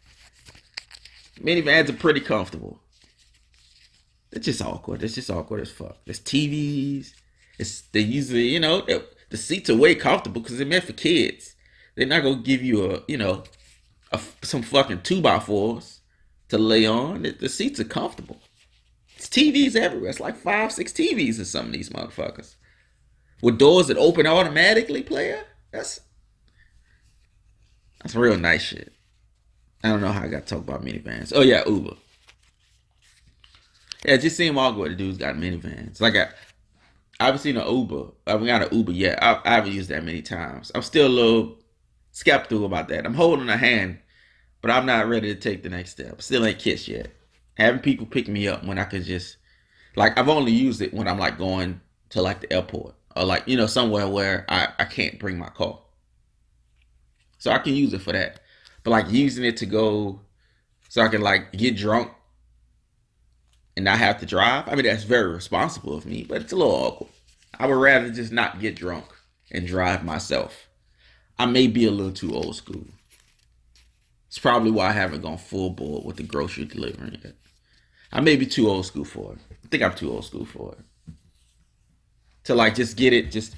Minivans 1.40 1.90
are 1.90 1.94
pretty 1.94 2.22
comfortable. 2.22 2.80
It's 4.32 4.46
just 4.46 4.62
awkward. 4.62 5.04
It's 5.04 5.16
just 5.16 5.30
awkward 5.30 5.62
as 5.62 5.72
fuck. 5.72 5.98
There's 6.06 6.20
TVs. 6.20 7.14
It's 7.60 7.82
they 7.82 8.00
usually, 8.00 8.48
you 8.48 8.60
know, 8.60 8.86
the 9.30 9.38
seats 9.38 9.70
are 9.70 9.76
way 9.76 9.94
comfortable 9.96 10.42
because 10.42 10.58
they're 10.58 10.66
meant 10.66 10.86
for 10.86 10.94
kids. 10.94 11.53
They're 11.96 12.08
not 12.08 12.24
gonna 12.24 12.38
give 12.38 12.62
you 12.62 12.92
a, 12.92 13.04
you 13.08 13.18
know, 13.18 13.44
a, 14.12 14.20
some 14.42 14.62
fucking 14.62 15.02
two 15.02 15.22
by 15.22 15.40
fours 15.40 16.02
to 16.50 16.58
lay 16.58 16.86
on. 16.86 17.24
The, 17.40 17.50
seats 17.50 17.80
are 17.80 17.86
comfortable. 17.86 18.42
It's 19.16 19.28
TVs 19.28 19.76
everywhere. 19.76 20.10
It's 20.10 20.20
like 20.20 20.36
five, 20.36 20.72
six 20.72 20.92
TVs 20.92 21.40
in 21.40 21.46
some 21.46 21.68
of 21.68 21.72
these 21.72 21.90
motherfuckers 21.90 22.56
with 23.42 23.60
doors 23.60 23.88
that 23.88 23.98
open 23.98 24.26
automatically, 24.26 25.04
player. 25.04 25.44
That's 25.72 26.00
that's 28.02 28.16
real 28.16 28.38
nice 28.38 28.64
shit. 28.64 28.94
I 29.84 29.90
don't 29.90 30.02
know 30.02 30.12
how 30.12 30.24
I 30.24 30.28
got 30.28 30.48
to 30.48 30.56
talk 30.56 30.64
about 30.64 30.84
minivans. 30.84 31.32
Oh 31.36 31.42
yeah, 31.42 31.64
Uber. 31.68 31.96
Yeah, 34.06 34.18
just 34.18 34.36
seeing 34.36 34.58
all 34.58 34.74
the 34.74 34.90
dudes 34.90 35.18
got 35.18 35.36
minivans. 35.36 36.02
Like 36.02 36.16
I, 36.16 36.30
I 37.20 37.26
haven't 37.26 37.42
seen 37.42 37.58
an 37.58 37.68
Uber. 37.68 38.12
I 38.28 38.32
haven't 38.32 38.48
got 38.48 38.64
an 38.64 38.78
Uber 38.78 38.92
yet. 38.92 39.22
I, 39.24 39.40
I 39.46 39.56
haven't 39.56 39.74
used 39.74 39.90
that 39.90 40.04
many 40.04 40.22
times. 40.22 40.72
I'm 40.74 40.82
still 40.82 41.08
a 41.08 41.10
little 41.10 41.58
skeptical 42.14 42.66
about 42.66 42.88
that. 42.88 43.06
I'm 43.06 43.14
holding 43.14 43.50
a 43.50 43.58
hand, 43.58 44.00
but 44.62 44.72
I'm 44.72 44.86
not 44.86 45.10
ready 45.10 45.34
to 45.34 45.40
take 45.40 45.64
the 45.64 45.70
next 45.70 45.92
step. 45.92 46.22
Still 46.22 46.46
ain't 46.46 46.60
kissed 46.60 46.88
yet. 46.88 47.10
Having 47.58 47.82
people 47.82 48.06
pick 48.06 48.30
me 48.30 48.48
up 48.48 48.64
when 48.64 48.80
I 48.80 48.86
could 48.86 49.04
just, 49.04 49.38
like, 49.98 50.18
I've 50.18 50.30
only 50.30 50.54
used 50.54 50.82
it 50.82 50.94
when 50.94 51.08
I'm 51.08 51.20
like 51.20 51.38
going 51.38 51.82
to 52.12 52.22
like 52.22 52.40
the 52.40 52.54
airport 52.54 52.96
or 53.16 53.24
like 53.24 53.48
you 53.48 53.58
know 53.58 53.68
somewhere 53.68 54.08
where 54.08 54.46
I 54.50 54.70
I 54.80 54.86
can't 54.86 55.20
bring 55.20 55.38
my 55.38 55.50
car. 55.50 55.80
So 57.40 57.52
I 57.52 57.58
can 57.58 57.76
use 57.76 57.94
it 57.94 58.02
for 58.02 58.14
that. 58.14 58.40
But 58.84 58.92
like 58.92 59.10
using 59.10 59.44
it 59.44 59.58
to 59.58 59.66
go 59.66 60.22
so 60.90 61.02
I 61.02 61.08
can 61.08 61.22
like 61.22 61.52
get 61.54 61.76
drunk 61.76 62.12
and 63.76 63.86
not 63.86 63.98
have 63.98 64.20
to 64.20 64.26
drive. 64.26 64.68
I 64.68 64.76
mean 64.76 64.86
that's 64.86 65.04
very 65.04 65.32
responsible 65.34 65.96
of 65.96 66.06
me, 66.06 66.26
but 66.28 66.42
it's 66.42 66.54
a 66.54 66.56
little 66.56 66.74
awkward. 66.74 67.10
I 67.60 67.68
would 67.68 67.76
rather 67.76 68.10
just 68.10 68.32
not 68.32 68.60
get 68.60 68.76
drunk 68.76 69.06
and 69.52 69.68
drive 69.68 70.04
myself. 70.04 70.70
I 71.44 71.46
may 71.46 71.68
be 71.68 71.86
a 71.86 71.92
little 71.92 72.14
too 72.14 72.34
old 72.34 72.56
school. 72.56 72.86
It's 74.30 74.40
probably 74.40 74.72
why 74.72 74.88
I 74.88 74.92
haven't 74.94 75.24
gone 75.24 75.38
full 75.38 75.72
board 75.72 76.06
with 76.06 76.16
the 76.16 76.24
grocery 76.24 76.64
delivery 76.64 77.20
yet. 77.22 77.36
I 78.14 78.22
may 78.22 78.38
be 78.38 78.46
too 78.46 78.70
old 78.70 78.86
school 78.86 79.04
for 79.04 79.34
it. 79.34 79.40
I 79.52 79.68
think 79.68 79.84
I'm 79.84 79.94
too 79.94 80.10
old 80.10 80.24
school 80.24 80.46
for 80.46 80.72
it. 80.72 81.14
To 82.46 82.56
like 82.56 82.76
just 82.76 82.96
get 82.96 83.12
it, 83.12 83.30
just 83.30 83.58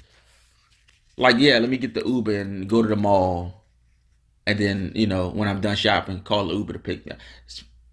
like 1.16 1.36
yeah, 1.38 1.60
let 1.60 1.70
me 1.70 1.76
get 1.76 1.94
the 1.94 2.04
Uber 2.04 2.40
and 2.40 2.68
go 2.68 2.82
to 2.82 2.88
the 2.88 2.96
mall, 2.96 3.62
and 4.48 4.58
then 4.58 4.90
you 4.96 5.06
know 5.06 5.28
when 5.28 5.48
I'm 5.48 5.60
done 5.60 5.76
shopping, 5.76 6.22
call 6.22 6.48
the 6.48 6.54
Uber 6.54 6.72
to 6.72 6.80
pick 6.80 7.06
me 7.06 7.12
up. 7.12 7.18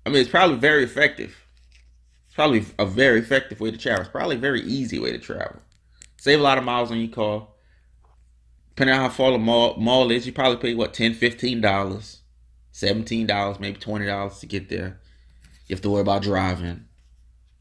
I 0.08 0.10
mean, 0.10 0.22
it's 0.22 0.30
probably 0.32 0.58
very 0.58 0.84
effective. 0.84 1.38
It's 2.26 2.36
probably 2.36 2.66
a 2.80 2.86
very 2.88 3.20
effective 3.20 3.60
way 3.60 3.70
to 3.70 3.78
travel. 3.78 4.02
It's 4.02 4.10
probably 4.10 4.38
a 4.38 4.40
very 4.40 4.62
easy 4.64 4.98
way 4.98 5.12
to 5.12 5.20
travel. 5.20 5.62
Save 6.18 6.40
a 6.40 6.44
lot 6.44 6.58
of 6.58 6.64
miles 6.64 6.90
on 6.90 6.98
your 6.98 7.14
car. 7.14 7.48
Depending 8.76 8.96
on 8.96 9.02
how 9.02 9.10
far 9.10 9.32
the 9.32 9.38
mall, 9.38 9.76
mall 9.78 10.10
is, 10.10 10.26
you 10.26 10.34
probably 10.34 10.58
pay 10.58 10.74
what 10.74 10.96
10 10.96 11.14
$15, 11.14 11.62
$17, 12.74 13.60
maybe 13.60 13.80
$20 13.80 14.40
to 14.40 14.46
get 14.48 14.70
there. 14.70 15.00
You 15.68 15.76
have 15.76 15.82
to 15.82 15.92
worry 15.92 16.02
about 16.02 16.24
driving. 16.24 16.86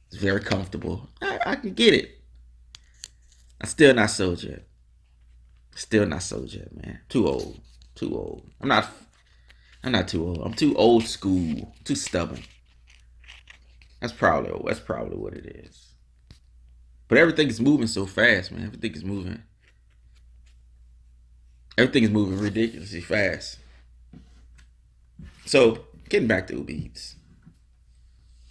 It's 0.09 0.17
very 0.17 0.41
comfortable. 0.41 1.11
I, 1.21 1.39
I 1.45 1.57
can 1.57 1.75
get 1.75 1.93
it. 1.93 2.19
I'm 3.61 3.69
still 3.69 3.95
not 3.95 4.11
sold 4.11 4.43
yet. 4.43 4.67
Still 5.75 6.07
not 6.07 6.23
sold 6.23 6.53
yet, 6.53 6.75
man. 6.75 7.01
Too 7.11 7.29
old. 7.29 7.61
Too 7.95 8.17
old. 8.17 8.51
I'm 8.61 8.69
not 8.69 8.91
I'm 9.85 9.93
not 9.93 10.09
too 10.09 10.27
old. 10.27 10.41
I'm 10.43 10.55
too 10.55 10.75
old 10.77 11.05
school. 11.05 11.75
Too 11.85 11.95
stubborn. 11.95 12.43
That's 14.01 14.13
probably 14.13 14.51
that's 14.67 14.81
probably 14.81 15.17
what 15.17 15.35
it 15.35 15.47
is. 15.47 15.95
But 17.09 17.19
everything 17.19 17.49
is 17.49 17.61
moving 17.61 17.87
so 17.87 18.07
fast, 18.07 18.51
man. 18.51 18.65
Everything 18.65 18.93
is 18.95 19.05
moving. 19.05 19.43
Everything 21.79 22.05
is 22.05 22.11
moving 22.11 22.39
ridiculously 22.39 23.01
fast. 23.01 23.59
So, 25.47 25.87
getting 26.09 26.29
back 26.29 26.47
to 26.49 26.57
Uber 26.57 26.73
Eats. 26.73 27.17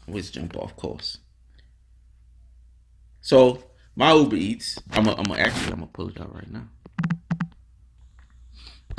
I 0.02 0.12
always 0.12 0.32
jump 0.32 0.58
off 0.58 0.76
course. 0.76 1.18
So, 3.22 3.64
my 3.96 4.14
Uber 4.14 4.36
Eats, 4.36 4.80
I'm 4.92 5.08
a, 5.08 5.14
I'm 5.14 5.32
actually 5.32 5.74
I'm 5.74 5.80
gonna 5.80 5.88
pull 5.88 6.10
it 6.10 6.20
out 6.20 6.34
right 6.34 6.52
now. 6.52 6.68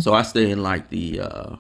So 0.01 0.15
I 0.15 0.23
stay 0.23 0.51
in 0.51 0.63
like 0.63 0.89
the 0.89 1.21
uh 1.21 1.57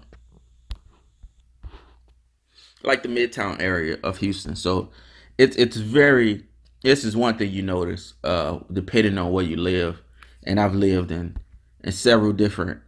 like 2.82 3.02
the 3.02 3.08
midtown 3.08 3.60
area 3.60 3.98
of 4.02 4.18
Houston. 4.18 4.56
So 4.56 4.90
it's 5.38 5.56
it's 5.56 5.76
very 5.76 6.44
this 6.82 7.04
is 7.04 7.16
one 7.16 7.38
thing 7.38 7.52
you 7.52 7.62
notice, 7.62 8.14
uh, 8.24 8.58
depending 8.72 9.16
on 9.16 9.30
where 9.30 9.44
you 9.44 9.56
live, 9.56 10.02
and 10.42 10.58
I've 10.58 10.74
lived 10.74 11.12
in 11.12 11.36
in 11.84 11.92
several 11.92 12.32
different 12.32 12.80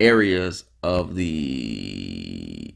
areas 0.00 0.64
of 0.82 1.14
the 1.14 2.74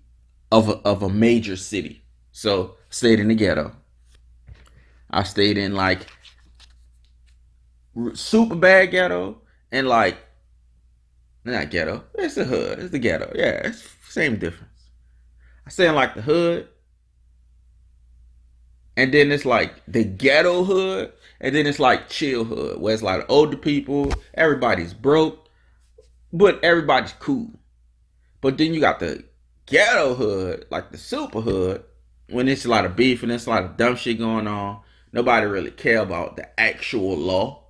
of 0.52 0.68
a, 0.68 0.72
of 0.78 1.02
a 1.02 1.08
major 1.08 1.56
city. 1.56 2.02
So 2.32 2.76
stayed 2.88 3.20
in 3.20 3.28
the 3.28 3.34
ghetto. 3.34 3.72
I 5.10 5.22
stayed 5.22 5.58
in 5.58 5.74
like 5.74 6.06
super 8.14 8.54
bad 8.54 8.90
ghetto 8.90 9.40
and 9.70 9.88
like 9.88 10.16
not 11.44 11.70
ghetto. 11.70 12.04
It's 12.14 12.34
the 12.34 12.44
hood. 12.44 12.78
It's 12.78 12.90
the 12.90 12.98
ghetto. 12.98 13.32
Yeah, 13.34 13.60
it's 13.64 13.88
same 14.08 14.36
difference. 14.36 14.70
I 15.66 15.70
stay 15.70 15.88
in 15.88 15.94
like 15.94 16.14
the 16.14 16.22
hood 16.22 16.68
and 19.00 19.14
then 19.14 19.32
it's 19.32 19.46
like 19.46 19.80
the 19.88 20.04
ghetto 20.04 20.62
hood, 20.62 21.10
and 21.40 21.54
then 21.54 21.66
it's 21.66 21.78
like 21.78 22.10
chill 22.10 22.44
hood, 22.44 22.78
where 22.78 22.92
it's 22.92 23.02
like 23.02 23.24
older 23.30 23.56
people, 23.56 24.12
everybody's 24.34 24.92
broke, 24.92 25.39
but 26.32 26.62
everybody's 26.62 27.12
cool. 27.14 27.50
But 28.40 28.58
then 28.58 28.74
you 28.74 28.80
got 28.80 29.00
the 29.00 29.24
ghetto 29.66 30.14
hood, 30.14 30.66
like 30.70 30.90
the 30.92 30.98
super 30.98 31.40
hood, 31.40 31.84
when 32.28 32.48
it's 32.48 32.64
a 32.64 32.68
lot 32.68 32.86
of 32.86 32.96
beef 32.96 33.22
and 33.22 33.32
it's 33.32 33.46
a 33.46 33.50
lot 33.50 33.64
of 33.64 33.76
dumb 33.76 33.96
shit 33.96 34.18
going 34.18 34.46
on. 34.46 34.80
Nobody 35.12 35.46
really 35.46 35.72
care 35.72 36.00
about 36.00 36.36
the 36.36 36.60
actual 36.60 37.16
law, 37.16 37.64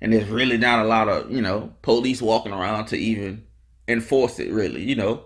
and 0.00 0.12
there's 0.12 0.28
really 0.28 0.58
not 0.58 0.84
a 0.84 0.88
lot 0.88 1.08
of 1.08 1.30
you 1.30 1.40
know 1.40 1.72
police 1.82 2.20
walking 2.20 2.52
around 2.52 2.86
to 2.86 2.96
even 2.96 3.44
enforce 3.88 4.38
it. 4.38 4.52
Really, 4.52 4.82
you 4.82 4.94
know, 4.94 5.24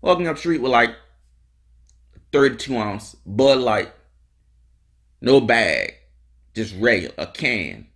walking 0.00 0.26
up 0.26 0.38
street 0.38 0.62
with 0.62 0.72
like 0.72 0.94
32 2.32 2.76
ounce 2.76 3.14
Bud 3.26 3.58
Light 3.58 3.92
no 5.20 5.40
bag, 5.40 5.94
just 6.54 6.74
regular, 6.78 7.14
a 7.18 7.26
can. 7.26 7.86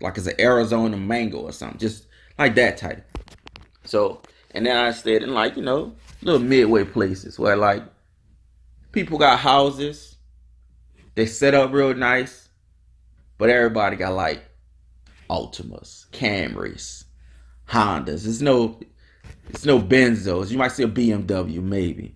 Like 0.00 0.16
it's 0.16 0.26
an 0.26 0.40
Arizona 0.40 0.96
mango 0.96 1.38
or 1.40 1.52
something, 1.52 1.78
just 1.78 2.06
like 2.38 2.54
that 2.54 2.76
type. 2.76 3.04
So, 3.84 4.22
and 4.52 4.64
then 4.66 4.76
I 4.76 4.92
stayed 4.92 5.22
in 5.22 5.34
like, 5.34 5.56
you 5.56 5.62
know, 5.62 5.94
little 6.22 6.40
midway 6.40 6.84
places 6.84 7.38
where 7.38 7.56
like 7.56 7.82
people 8.92 9.18
got 9.18 9.38
houses, 9.38 10.16
they 11.14 11.26
set 11.26 11.54
up 11.54 11.72
real 11.72 11.94
nice, 11.94 12.48
but 13.38 13.50
everybody 13.50 13.96
got 13.96 14.14
like 14.14 14.42
Altimas, 15.28 16.08
Camrys, 16.10 17.04
Hondas. 17.68 18.26
It's 18.26 18.40
no, 18.40 18.80
it's 19.48 19.64
no 19.64 19.80
Benzos. 19.80 20.50
You 20.50 20.58
might 20.58 20.72
see 20.72 20.84
a 20.84 20.88
BMW 20.88 21.62
maybe. 21.62 22.14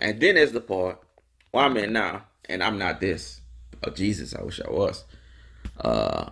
And 0.00 0.20
then 0.20 0.34
there's 0.34 0.52
the 0.52 0.60
part 0.60 1.00
where 1.50 1.64
I'm 1.64 1.76
in 1.76 1.92
now 1.92 2.24
and 2.48 2.62
I'm 2.62 2.78
not 2.78 3.00
this. 3.00 3.40
Oh 3.86 3.90
Jesus, 3.90 4.34
I 4.34 4.42
wish 4.42 4.60
I 4.60 4.70
was. 4.70 5.04
Uh, 5.80 6.30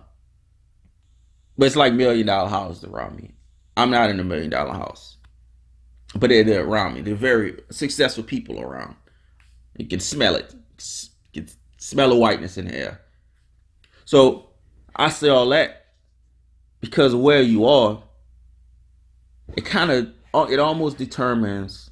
but 1.57 1.65
it's 1.65 1.75
like 1.75 1.93
million 1.93 2.27
dollar 2.27 2.49
houses 2.49 2.83
around 2.83 3.17
me. 3.17 3.33
I'm 3.77 3.89
not 3.89 4.09
in 4.09 4.19
a 4.19 4.23
million 4.23 4.49
dollar 4.49 4.73
house, 4.73 5.17
but 6.15 6.29
they're, 6.29 6.43
they're 6.43 6.65
around 6.65 6.95
me. 6.95 7.01
They're 7.01 7.15
very 7.15 7.59
successful 7.71 8.23
people 8.23 8.59
around. 8.59 8.95
You 9.77 9.87
can 9.87 9.99
smell 9.99 10.35
it. 10.35 10.53
You 11.33 11.41
can 11.41 11.49
smell 11.77 12.09
the 12.09 12.15
whiteness 12.15 12.57
in 12.57 12.67
the 12.67 12.75
air. 12.75 13.01
So 14.05 14.49
I 14.95 15.09
say 15.09 15.29
all 15.29 15.49
that 15.49 15.85
because 16.81 17.15
where 17.15 17.41
you 17.41 17.65
are, 17.65 18.03
it 19.55 19.65
kind 19.65 19.91
of 19.91 20.13
it 20.51 20.59
almost 20.59 20.97
determines 20.97 21.89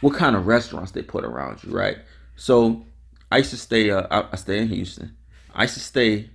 what 0.00 0.14
kind 0.14 0.36
of 0.36 0.46
restaurants 0.46 0.92
they 0.92 1.02
put 1.02 1.24
around 1.24 1.64
you, 1.64 1.72
right? 1.72 1.98
So 2.36 2.84
I 3.30 3.38
used 3.38 3.50
to 3.50 3.56
stay. 3.56 3.90
Uh, 3.90 4.06
I, 4.10 4.28
I 4.32 4.36
stay 4.36 4.58
in 4.58 4.68
Houston. 4.68 5.16
I 5.54 5.62
used 5.62 5.74
to 5.74 5.80
stay 5.80 6.30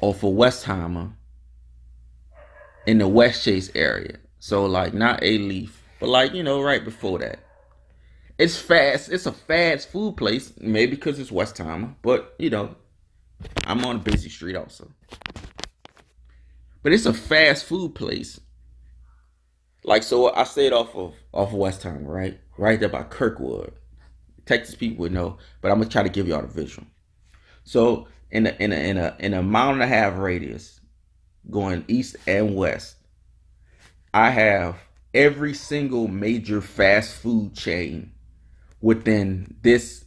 off 0.00 0.22
of 0.22 0.34
Westheimer 0.34 1.12
in 2.86 2.98
the 2.98 3.08
West 3.08 3.44
Chase 3.44 3.70
area. 3.74 4.18
So 4.38 4.66
like 4.66 4.94
not 4.94 5.20
Alief, 5.20 5.70
but 6.00 6.08
like 6.08 6.32
you 6.34 6.42
know 6.42 6.62
right 6.62 6.84
before 6.84 7.18
that. 7.18 7.40
It's 8.38 8.56
fast. 8.56 9.10
It's 9.10 9.26
a 9.26 9.32
fast 9.32 9.90
food 9.90 10.16
place. 10.16 10.52
Maybe 10.60 10.92
because 10.92 11.18
it's 11.18 11.30
Westheimer, 11.30 11.94
but 12.02 12.34
you 12.38 12.50
know, 12.50 12.76
I'm 13.64 13.84
on 13.84 13.96
a 13.96 13.98
busy 13.98 14.28
street 14.28 14.56
also. 14.56 14.90
But 16.82 16.92
it's 16.92 17.06
a 17.06 17.12
fast 17.12 17.64
food 17.64 17.94
place. 17.94 18.40
Like 19.84 20.02
so, 20.02 20.32
I 20.34 20.44
stayed 20.44 20.72
off 20.72 20.94
of 20.94 21.14
off 21.32 21.52
of 21.52 21.58
Westheimer, 21.58 22.06
right, 22.06 22.38
right 22.56 22.78
there 22.78 22.88
by 22.88 23.02
Kirkwood. 23.02 23.72
Texas 24.46 24.74
people 24.74 24.98
would 24.98 25.12
know, 25.12 25.38
but 25.60 25.70
I'm 25.70 25.78
gonna 25.78 25.90
try 25.90 26.02
to 26.02 26.08
give 26.08 26.28
y'all 26.28 26.42
the 26.42 26.48
visual. 26.48 26.86
So 27.64 28.08
in 28.30 28.46
a 28.46 28.50
in 28.58 28.72
a 28.72 28.76
in 28.76 28.98
a 28.98 29.16
in 29.18 29.34
a 29.34 29.42
mile 29.42 29.70
and 29.70 29.82
a 29.82 29.86
half 29.86 30.18
radius, 30.18 30.80
going 31.50 31.84
east 31.88 32.16
and 32.26 32.54
west, 32.54 32.96
I 34.12 34.30
have 34.30 34.76
every 35.14 35.54
single 35.54 36.08
major 36.08 36.60
fast 36.60 37.14
food 37.14 37.54
chain 37.54 38.12
within 38.80 39.56
this. 39.62 40.04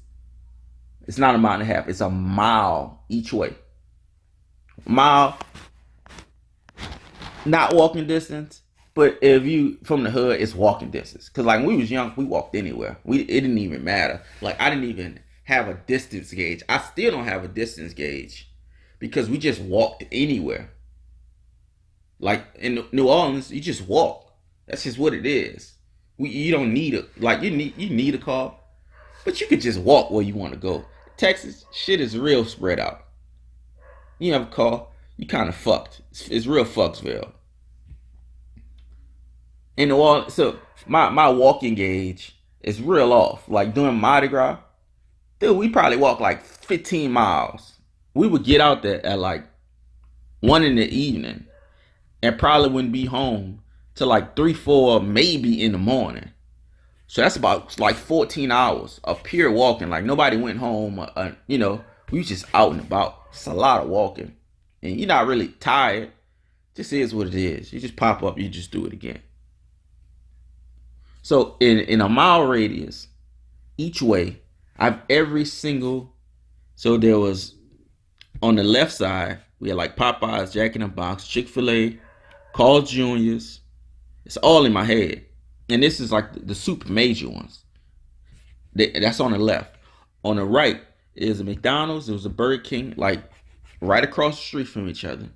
It's 1.07 1.17
not 1.17 1.35
a 1.35 1.37
mile 1.37 1.53
and 1.53 1.63
a 1.63 1.65
half; 1.65 1.87
it's 1.87 2.01
a 2.01 2.09
mile 2.09 3.03
each 3.09 3.33
way. 3.33 3.55
Mile, 4.85 5.37
not 7.45 7.73
walking 7.75 8.07
distance, 8.07 8.61
but 8.93 9.17
if 9.21 9.43
you 9.43 9.77
from 9.83 10.03
the 10.03 10.11
hood, 10.11 10.39
it's 10.39 10.53
walking 10.53 10.91
distance. 10.91 11.27
Cause 11.29 11.45
like 11.45 11.59
when 11.59 11.67
we 11.67 11.77
was 11.77 11.91
young, 11.91 12.13
we 12.15 12.25
walked 12.25 12.55
anywhere. 12.55 12.97
We 13.03 13.21
it 13.21 13.41
didn't 13.41 13.57
even 13.57 13.83
matter. 13.83 14.21
Like 14.41 14.59
I 14.61 14.69
didn't 14.69 14.85
even 14.85 15.19
have 15.51 15.67
a 15.67 15.73
distance 15.73 16.31
gauge. 16.31 16.63
I 16.69 16.79
still 16.79 17.11
don't 17.11 17.25
have 17.25 17.43
a 17.43 17.49
distance 17.49 17.93
gauge 17.93 18.49
because 18.99 19.29
we 19.29 19.37
just 19.37 19.59
walked 19.59 20.05
anywhere. 20.09 20.71
Like 22.19 22.45
in 22.57 22.85
New 22.93 23.09
Orleans, 23.09 23.51
you 23.51 23.59
just 23.59 23.85
walk. 23.85 24.31
That's 24.67 24.83
just 24.83 24.97
what 24.97 25.13
it 25.13 25.25
is. 25.25 25.73
We 26.17 26.29
you 26.29 26.51
don't 26.51 26.73
need 26.73 26.93
a 26.93 27.05
like 27.17 27.41
you 27.41 27.51
need 27.51 27.75
you 27.77 27.89
need 27.89 28.15
a 28.15 28.17
car, 28.17 28.55
but 29.25 29.41
you 29.41 29.47
could 29.47 29.59
just 29.59 29.79
walk 29.79 30.09
where 30.09 30.23
you 30.23 30.35
want 30.35 30.53
to 30.53 30.59
go. 30.59 30.85
Texas 31.17 31.65
shit 31.73 31.99
is 31.99 32.17
real 32.17 32.45
spread 32.45 32.79
out. 32.79 33.05
You 34.19 34.31
have 34.33 34.43
a 34.43 34.45
car, 34.45 34.87
you 35.17 35.27
kind 35.27 35.49
of 35.49 35.55
fucked. 35.55 36.01
It's, 36.11 36.29
it's 36.29 36.45
real 36.45 36.63
fucksville. 36.63 37.31
In 39.75 39.89
New 39.89 39.97
Orleans, 39.97 40.33
so 40.33 40.59
my 40.87 41.09
my 41.09 41.27
walking 41.27 41.75
gauge 41.75 42.37
is 42.61 42.81
real 42.81 43.11
off. 43.11 43.49
Like 43.49 43.73
doing 43.73 43.95
Mardi 43.95 44.27
Gras, 44.27 44.59
dude, 45.41 45.57
we 45.57 45.67
probably 45.67 45.97
walk 45.97 46.21
like 46.21 46.43
15 46.43 47.11
miles. 47.11 47.73
We 48.13 48.27
would 48.27 48.45
get 48.45 48.61
out 48.61 48.83
there 48.83 49.05
at 49.05 49.19
like 49.19 49.43
one 50.39 50.63
in 50.63 50.75
the 50.75 50.87
evening, 50.87 51.45
and 52.23 52.39
probably 52.39 52.69
wouldn't 52.69 52.93
be 52.93 53.05
home 53.05 53.61
till 53.95 54.07
like 54.07 54.35
three, 54.35 54.53
four, 54.53 55.01
maybe 55.01 55.63
in 55.63 55.73
the 55.73 55.77
morning. 55.77 56.29
So 57.07 57.21
that's 57.21 57.35
about 57.35 57.77
like 57.79 57.95
14 57.95 58.51
hours 58.51 59.01
of 59.03 59.23
pure 59.23 59.51
walking. 59.51 59.89
Like 59.89 60.05
nobody 60.05 60.37
went 60.37 60.59
home. 60.59 61.05
Uh 61.15 61.31
you 61.47 61.57
know, 61.57 61.83
we 62.09 62.23
just 62.23 62.45
out 62.53 62.71
and 62.71 62.81
about. 62.81 63.17
It's 63.31 63.47
a 63.47 63.53
lot 63.53 63.81
of 63.81 63.89
walking, 63.89 64.35
and 64.81 64.97
you're 64.97 65.07
not 65.07 65.27
really 65.27 65.49
tired. 65.49 66.11
Just 66.75 66.93
is 66.93 67.13
what 67.13 67.27
it 67.27 67.35
is. 67.35 67.73
You 67.73 67.79
just 67.79 67.95
pop 67.95 68.23
up. 68.23 68.37
You 68.37 68.47
just 68.47 68.71
do 68.71 68.85
it 68.85 68.93
again. 68.93 69.19
So 71.21 71.57
in 71.59 71.79
in 71.79 72.01
a 72.01 72.09
mile 72.09 72.45
radius, 72.45 73.07
each 73.77 74.01
way, 74.01 74.40
I've 74.81 74.99
every 75.09 75.45
single. 75.45 76.15
So 76.75 76.97
there 76.97 77.19
was 77.19 77.53
on 78.41 78.55
the 78.55 78.63
left 78.63 78.91
side 78.91 79.39
we 79.59 79.69
had 79.69 79.77
like 79.77 79.95
Popeyes, 79.95 80.51
Jack 80.51 80.75
in 80.75 80.81
the 80.81 80.87
Box, 80.87 81.27
Chick 81.27 81.47
Fil 81.47 81.69
A, 81.69 81.99
Carl 82.53 82.81
Junior's. 82.81 83.61
It's 84.25 84.37
all 84.37 84.65
in 84.65 84.73
my 84.73 84.83
head, 84.83 85.23
and 85.69 85.83
this 85.83 85.99
is 85.99 86.11
like 86.11 86.33
the, 86.33 86.39
the 86.39 86.55
super 86.55 86.91
major 86.91 87.29
ones. 87.29 87.63
That's 88.73 89.19
on 89.19 89.31
the 89.31 89.37
left. 89.37 89.75
On 90.23 90.35
the 90.37 90.45
right 90.45 90.81
is 91.15 91.39
a 91.39 91.43
McDonald's. 91.43 92.09
It 92.09 92.13
was 92.13 92.25
a 92.25 92.29
Burger 92.29 92.63
King, 92.63 92.95
like 92.97 93.21
right 93.81 94.03
across 94.03 94.37
the 94.37 94.43
street 94.43 94.67
from 94.67 94.87
each 94.89 95.05
other. 95.05 95.29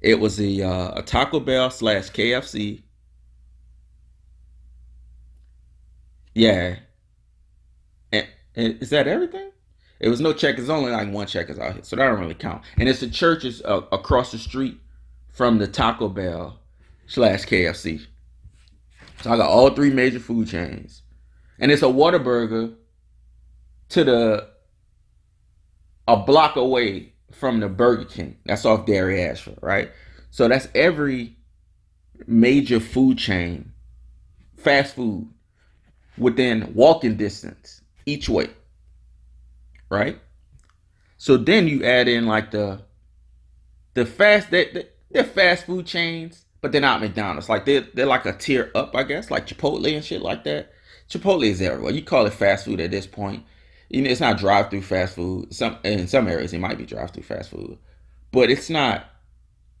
It 0.00 0.18
was 0.18 0.40
a 0.40 0.62
uh, 0.62 0.98
a 0.98 1.02
Taco 1.02 1.38
Bell 1.38 1.70
slash 1.70 2.10
KFC. 2.10 2.82
Yeah. 6.34 6.76
Is 8.58 8.90
that 8.90 9.06
everything? 9.06 9.52
It 10.00 10.08
was 10.08 10.20
no 10.20 10.32
checkers, 10.32 10.68
only 10.68 10.90
like 10.90 11.10
one 11.10 11.26
checkers 11.26 11.58
out 11.58 11.74
here, 11.74 11.84
so 11.84 11.96
that 11.96 12.04
don't 12.04 12.20
really 12.20 12.34
count. 12.34 12.62
And 12.76 12.88
it's 12.88 13.00
the 13.00 13.08
Church's 13.08 13.62
uh, 13.62 13.82
across 13.92 14.32
the 14.32 14.38
street 14.38 14.78
from 15.28 15.58
the 15.58 15.68
Taco 15.68 16.08
Bell 16.08 16.58
slash 17.06 17.44
KFC. 17.44 18.06
So 19.22 19.32
I 19.32 19.36
got 19.36 19.48
all 19.48 19.70
three 19.70 19.90
major 19.90 20.18
food 20.18 20.48
chains, 20.48 21.02
and 21.58 21.70
it's 21.70 21.82
a 21.82 21.86
Whataburger 21.86 22.74
to 23.90 24.04
the 24.04 24.48
a 26.08 26.16
block 26.16 26.56
away 26.56 27.12
from 27.32 27.60
the 27.60 27.68
Burger 27.68 28.04
King. 28.04 28.38
That's 28.44 28.64
off 28.64 28.86
Dairy 28.86 29.22
Ashford, 29.22 29.58
right? 29.60 29.90
So 30.30 30.48
that's 30.48 30.68
every 30.74 31.36
major 32.26 32.80
food 32.80 33.18
chain, 33.18 33.72
fast 34.56 34.96
food, 34.96 35.28
within 36.16 36.72
walking 36.74 37.16
distance 37.16 37.82
each 38.08 38.28
way, 38.28 38.48
right? 39.90 40.18
So 41.16 41.36
then 41.36 41.68
you 41.68 41.84
add 41.84 42.08
in 42.08 42.26
like 42.26 42.50
the 42.50 42.82
the 43.94 44.06
fast 44.06 44.50
that 44.50 44.92
they're 45.10 45.24
fast 45.24 45.66
food 45.66 45.86
chains, 45.86 46.44
but 46.60 46.72
they're 46.72 46.80
not 46.80 47.00
McDonald's. 47.00 47.48
Like 47.48 47.64
they're 47.64 47.86
they're 47.94 48.06
like 48.06 48.26
a 48.26 48.32
tier 48.32 48.70
up, 48.74 48.94
I 48.94 49.02
guess, 49.02 49.30
like 49.30 49.46
Chipotle 49.46 49.94
and 49.94 50.04
shit 50.04 50.22
like 50.22 50.44
that. 50.44 50.72
Chipotle 51.08 51.44
is 51.44 51.60
everywhere. 51.60 51.92
You 51.92 52.02
call 52.02 52.26
it 52.26 52.34
fast 52.34 52.64
food 52.64 52.80
at 52.80 52.90
this 52.90 53.06
point 53.06 53.44
you 53.88 54.02
know, 54.02 54.10
it's 54.10 54.20
not 54.20 54.38
drive 54.38 54.70
through 54.70 54.82
fast 54.82 55.14
food. 55.14 55.52
Some 55.54 55.78
in 55.82 56.06
some 56.08 56.28
areas 56.28 56.52
it 56.52 56.60
might 56.60 56.78
be 56.78 56.86
drive 56.86 57.10
through 57.10 57.22
fast 57.22 57.50
food, 57.50 57.78
but 58.32 58.50
it's 58.50 58.70
not. 58.70 59.06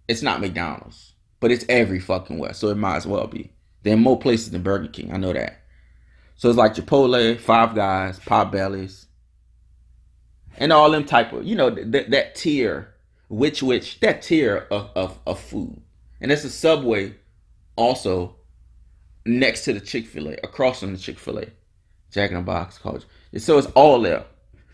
It's 0.08 0.22
not 0.22 0.40
McDonald's, 0.40 1.12
but 1.38 1.50
it's 1.50 1.66
every 1.68 2.00
fucking 2.00 2.38
where, 2.38 2.54
so 2.54 2.68
it 2.68 2.76
might 2.76 2.96
as 2.96 3.06
well 3.06 3.26
be. 3.26 3.52
There 3.82 3.92
are 3.92 3.98
more 3.98 4.18
places 4.18 4.50
than 4.50 4.62
Burger 4.62 4.88
King. 4.88 5.12
I 5.12 5.18
know 5.18 5.34
that. 5.34 5.60
So 6.38 6.48
it's 6.48 6.56
like 6.56 6.74
Chipotle, 6.74 7.38
Five 7.38 7.74
Guys, 7.74 8.20
Potbellies, 8.20 9.06
and 10.56 10.72
all 10.72 10.90
them 10.90 11.04
type 11.04 11.32
of 11.32 11.44
you 11.44 11.56
know 11.56 11.68
that 11.68 12.10
that 12.10 12.36
tier, 12.36 12.94
which 13.28 13.60
which 13.60 13.98
that 14.00 14.22
tier 14.22 14.68
of, 14.70 14.90
of, 14.94 15.18
of 15.26 15.40
food, 15.40 15.82
and 16.20 16.30
it's 16.30 16.44
a 16.44 16.50
Subway, 16.50 17.16
also 17.74 18.36
next 19.26 19.64
to 19.64 19.72
the 19.72 19.80
Chick 19.80 20.06
Fil 20.06 20.28
A, 20.28 20.32
across 20.44 20.78
from 20.78 20.92
the 20.92 20.98
Chick 20.98 21.18
Fil 21.18 21.40
A, 21.40 21.46
Jack 22.12 22.30
in 22.30 22.36
the 22.36 22.42
Box, 22.42 22.78
College. 22.78 23.04
So 23.36 23.58
it's 23.58 23.66
all 23.74 24.00
there. 24.00 24.24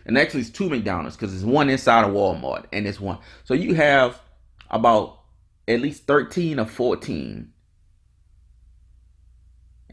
And 0.05 0.19
actually, 0.19 0.41
it's 0.41 0.51
two 0.51 0.69
McDonald's 0.69 1.15
because 1.15 1.33
it's 1.33 1.43
one 1.43 1.67
inside 1.67 2.05
of 2.05 2.13
Walmart 2.13 2.65
and 2.71 2.85
it's 2.85 2.99
one. 2.99 3.17
So 3.43 3.55
you 3.55 3.73
have 3.73 4.21
about 4.69 5.19
at 5.67 5.81
least 5.81 6.05
13 6.05 6.59
or 6.59 6.65
14. 6.65 7.51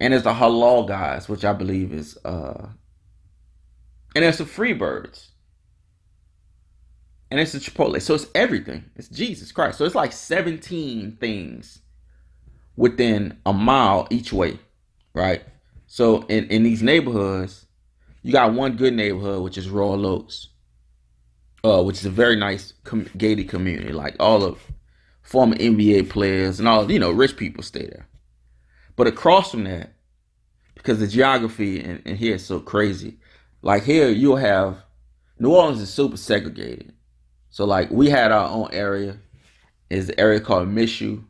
And 0.03 0.13
there's 0.13 0.25
the 0.25 0.33
halal 0.35 0.89
guys, 0.89 1.29
which 1.29 1.45
I 1.45 1.53
believe 1.53 1.93
is 1.93 2.19
uh 2.25 2.67
and 4.17 4.25
there's 4.25 4.39
the 4.39 4.45
Freebirds. 4.45 5.29
And 7.31 7.39
it's 7.39 7.53
the 7.53 7.61
Chipotle. 7.61 8.03
So 8.03 8.15
it's 8.15 8.27
everything. 8.35 8.85
It's 8.97 9.09
Jesus 9.09 9.53
Christ. 9.53 9.79
So 9.79 9.85
it's 9.85 9.95
like 9.95 10.13
17 10.13 11.19
things 11.21 11.79
within 12.77 13.39
a 13.47 13.53
mile 13.53 14.09
each 14.11 14.33
way. 14.33 14.59
Right? 15.15 15.45
So 15.87 16.23
in, 16.23 16.47
in 16.49 16.65
these 16.65 16.83
neighborhoods, 16.83 17.67
you 18.23 18.33
got 18.33 18.53
one 18.53 18.77
good 18.77 18.95
neighborhood, 18.95 19.43
which 19.43 19.57
is 19.57 19.71
Royal 19.71 20.05
Oaks, 20.05 20.49
uh, 21.63 21.83
which 21.83 21.99
is 21.99 22.07
a 22.07 22.11
very 22.11 22.35
nice 22.35 22.75
com- 22.83 23.09
gated 23.17 23.49
community. 23.49 23.93
Like 23.93 24.17
all 24.19 24.43
of 24.43 24.59
former 25.23 25.55
NBA 25.55 26.11
players 26.11 26.59
and 26.59 26.67
all, 26.67 26.91
you 26.91 26.99
know, 26.99 27.13
rich 27.13 27.37
people 27.37 27.63
stay 27.63 27.87
there. 27.87 28.09
But 28.97 29.07
across 29.07 29.53
from 29.53 29.65
that, 29.65 29.92
because 30.83 30.99
the 30.99 31.07
geography 31.07 31.81
in, 31.81 32.03
in 32.05 32.17
here 32.17 32.35
is 32.35 32.45
so 32.45 32.59
crazy, 32.59 33.19
like 33.63 33.85
here 33.85 34.09
you'll 34.09 34.37
have 34.37 34.83
New 35.39 35.55
Orleans 35.55 35.81
is 35.81 35.93
super 35.93 36.17
segregated. 36.17 36.93
So 37.51 37.65
like 37.65 37.91
we 37.91 38.11
had 38.11 38.33
our 38.33 38.49
own 38.49 38.69
area, 38.73 39.19
is 39.91 40.09
the 40.09 40.19
area 40.19 40.41
called 40.41 40.69
Michoud. 40.69 41.25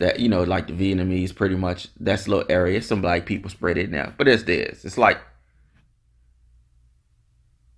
That 0.00 0.20
you 0.20 0.28
know, 0.28 0.44
like 0.44 0.68
the 0.68 0.72
Vietnamese, 0.72 1.34
pretty 1.34 1.56
much 1.56 1.88
that's 1.98 2.26
a 2.26 2.30
little 2.30 2.46
area. 2.48 2.80
Some 2.82 3.02
black 3.02 3.26
people 3.26 3.50
spread 3.50 3.78
it 3.78 3.90
now, 3.90 4.12
but 4.16 4.28
it's 4.28 4.44
this. 4.44 4.84
It's 4.84 4.98
like 4.98 5.18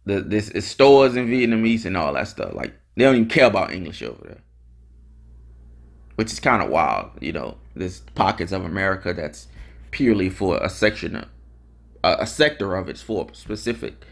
the 0.04 0.20
this 0.20 0.50
is 0.50 0.66
stores 0.66 1.16
in 1.16 1.28
Vietnamese 1.28 1.86
and 1.86 1.96
all 1.96 2.12
that 2.12 2.28
stuff. 2.28 2.54
Like 2.54 2.74
they 2.96 3.04
don't 3.04 3.16
even 3.16 3.28
care 3.28 3.46
about 3.46 3.72
English 3.72 4.02
over 4.02 4.22
there, 4.22 4.42
which 6.16 6.30
is 6.30 6.40
kind 6.40 6.62
of 6.62 6.68
wild. 6.68 7.10
You 7.20 7.32
know, 7.32 7.56
there's 7.74 8.00
pockets 8.14 8.52
of 8.52 8.64
America 8.64 9.14
that's 9.14 9.48
purely 9.90 10.30
for 10.30 10.58
a 10.62 10.68
section, 10.68 11.16
of, 11.16 11.28
a, 12.02 12.26
sector 12.26 12.76
of 12.76 12.88
it's 12.88 13.02
for 13.02 13.28
a 13.30 13.34
specific 13.34 14.04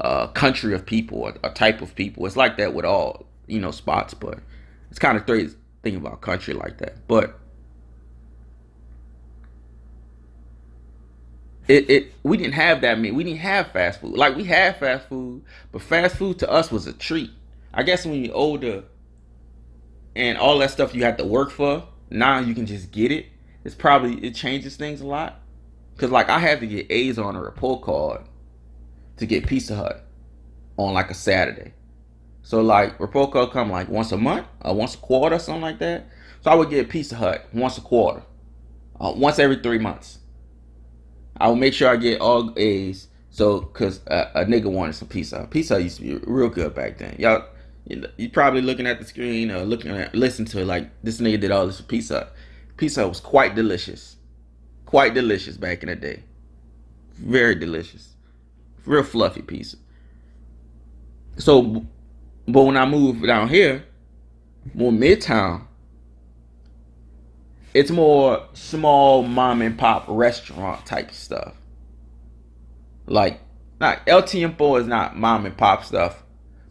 uh, 0.00 0.28
country 0.28 0.74
of 0.74 0.86
people, 0.86 1.18
or 1.18 1.34
a 1.42 1.50
type 1.50 1.80
of 1.80 1.94
people. 1.94 2.26
It's 2.26 2.36
like 2.36 2.56
that 2.58 2.74
with 2.74 2.84
all 2.84 3.26
you 3.46 3.60
know 3.60 3.70
spots, 3.70 4.14
but 4.14 4.40
it's 4.90 4.98
kind 4.98 5.16
of 5.16 5.26
crazy 5.26 5.54
thinking 5.82 6.00
about 6.00 6.20
country 6.20 6.54
like 6.54 6.78
that. 6.78 7.06
But 7.08 7.38
it, 11.68 11.90
it 11.90 12.12
we 12.22 12.36
didn't 12.36 12.54
have 12.54 12.80
that 12.80 12.98
many. 12.98 13.12
We 13.12 13.24
didn't 13.24 13.40
have 13.40 13.72
fast 13.72 14.00
food. 14.00 14.16
Like 14.16 14.36
we 14.36 14.44
had 14.44 14.78
fast 14.78 15.08
food, 15.08 15.42
but 15.70 15.82
fast 15.82 16.16
food 16.16 16.38
to 16.40 16.50
us 16.50 16.72
was 16.72 16.86
a 16.86 16.92
treat. 16.92 17.30
I 17.72 17.82
guess 17.82 18.06
when 18.06 18.24
you're 18.24 18.34
older 18.34 18.84
and 20.16 20.38
all 20.38 20.58
that 20.58 20.70
stuff 20.70 20.94
you 20.94 21.04
had 21.04 21.18
to 21.18 21.24
work 21.24 21.50
for, 21.50 21.86
now 22.10 22.40
you 22.40 22.54
can 22.54 22.66
just 22.66 22.90
get 22.90 23.12
it. 23.12 23.26
It's 23.64 23.74
probably 23.74 24.14
it 24.24 24.34
changes 24.34 24.76
things 24.76 25.00
a 25.00 25.06
lot. 25.06 25.40
Cause 25.96 26.10
like 26.10 26.28
I 26.28 26.38
had 26.38 26.60
to 26.60 26.66
get 26.66 26.90
A's 26.90 27.18
on 27.18 27.34
a 27.34 27.42
report 27.42 27.82
card 27.82 28.22
to 29.16 29.26
get 29.26 29.46
Pizza 29.46 29.74
Hut 29.74 30.04
on 30.76 30.94
like 30.94 31.10
a 31.10 31.14
Saturday. 31.14 31.72
So 32.42 32.62
like 32.62 32.98
report 33.00 33.32
card 33.32 33.50
come 33.50 33.70
like 33.70 33.88
once 33.88 34.12
a 34.12 34.16
month 34.16 34.46
or 34.60 34.74
once 34.74 34.94
a 34.94 34.98
quarter, 34.98 35.36
or 35.36 35.38
something 35.38 35.62
like 35.62 35.80
that. 35.80 36.06
So 36.40 36.50
I 36.50 36.54
would 36.54 36.70
get 36.70 36.88
Pizza 36.88 37.16
Hut 37.16 37.44
once 37.52 37.78
a 37.78 37.80
quarter, 37.80 38.22
uh, 39.00 39.12
once 39.16 39.38
every 39.38 39.56
three 39.56 39.78
months. 39.78 40.18
I 41.36 41.48
will 41.48 41.56
make 41.56 41.74
sure 41.74 41.88
I 41.88 41.96
get 41.96 42.20
all 42.20 42.52
A's. 42.56 43.08
So, 43.30 43.60
cause 43.60 44.00
uh, 44.06 44.30
a 44.34 44.44
nigga 44.44 44.70
wanted 44.70 44.94
some 44.94 45.08
pizza. 45.08 45.46
Pizza 45.50 45.80
used 45.80 45.98
to 45.98 46.02
be 46.02 46.14
real 46.26 46.48
good 46.48 46.74
back 46.74 46.98
then. 46.98 47.14
Y'all, 47.18 47.44
you 47.84 48.30
probably 48.30 48.62
looking 48.62 48.86
at 48.86 48.98
the 48.98 49.04
screen 49.04 49.50
or 49.50 49.64
looking 49.64 49.90
at, 49.92 50.14
listen 50.14 50.44
to 50.46 50.60
it 50.60 50.64
like 50.64 50.90
this 51.02 51.20
nigga 51.20 51.40
did 51.40 51.50
all 51.50 51.66
this 51.66 51.80
pizza. 51.80 52.30
Pizza 52.78 53.06
was 53.06 53.18
quite 53.18 53.56
delicious, 53.56 54.16
quite 54.86 55.12
delicious 55.12 55.56
back 55.56 55.82
in 55.82 55.88
the 55.88 55.96
day. 55.96 56.22
Very 57.12 57.56
delicious, 57.56 58.14
real 58.86 59.02
fluffy 59.02 59.42
pizza. 59.42 59.76
So, 61.36 61.84
but 62.46 62.62
when 62.62 62.76
I 62.76 62.86
moved 62.86 63.26
down 63.26 63.48
here, 63.48 63.84
more 64.74 64.92
midtown, 64.92 65.66
it's 67.74 67.90
more 67.90 68.46
small 68.52 69.24
mom 69.24 69.60
and 69.60 69.76
pop 69.76 70.04
restaurant 70.06 70.86
type 70.86 71.10
stuff. 71.12 71.54
Like, 73.06 73.40
not 73.80 74.02
El 74.06 74.22
Tiempo 74.22 74.76
is 74.76 74.86
not 74.86 75.16
mom 75.16 75.46
and 75.46 75.56
pop 75.56 75.84
stuff, 75.84 76.22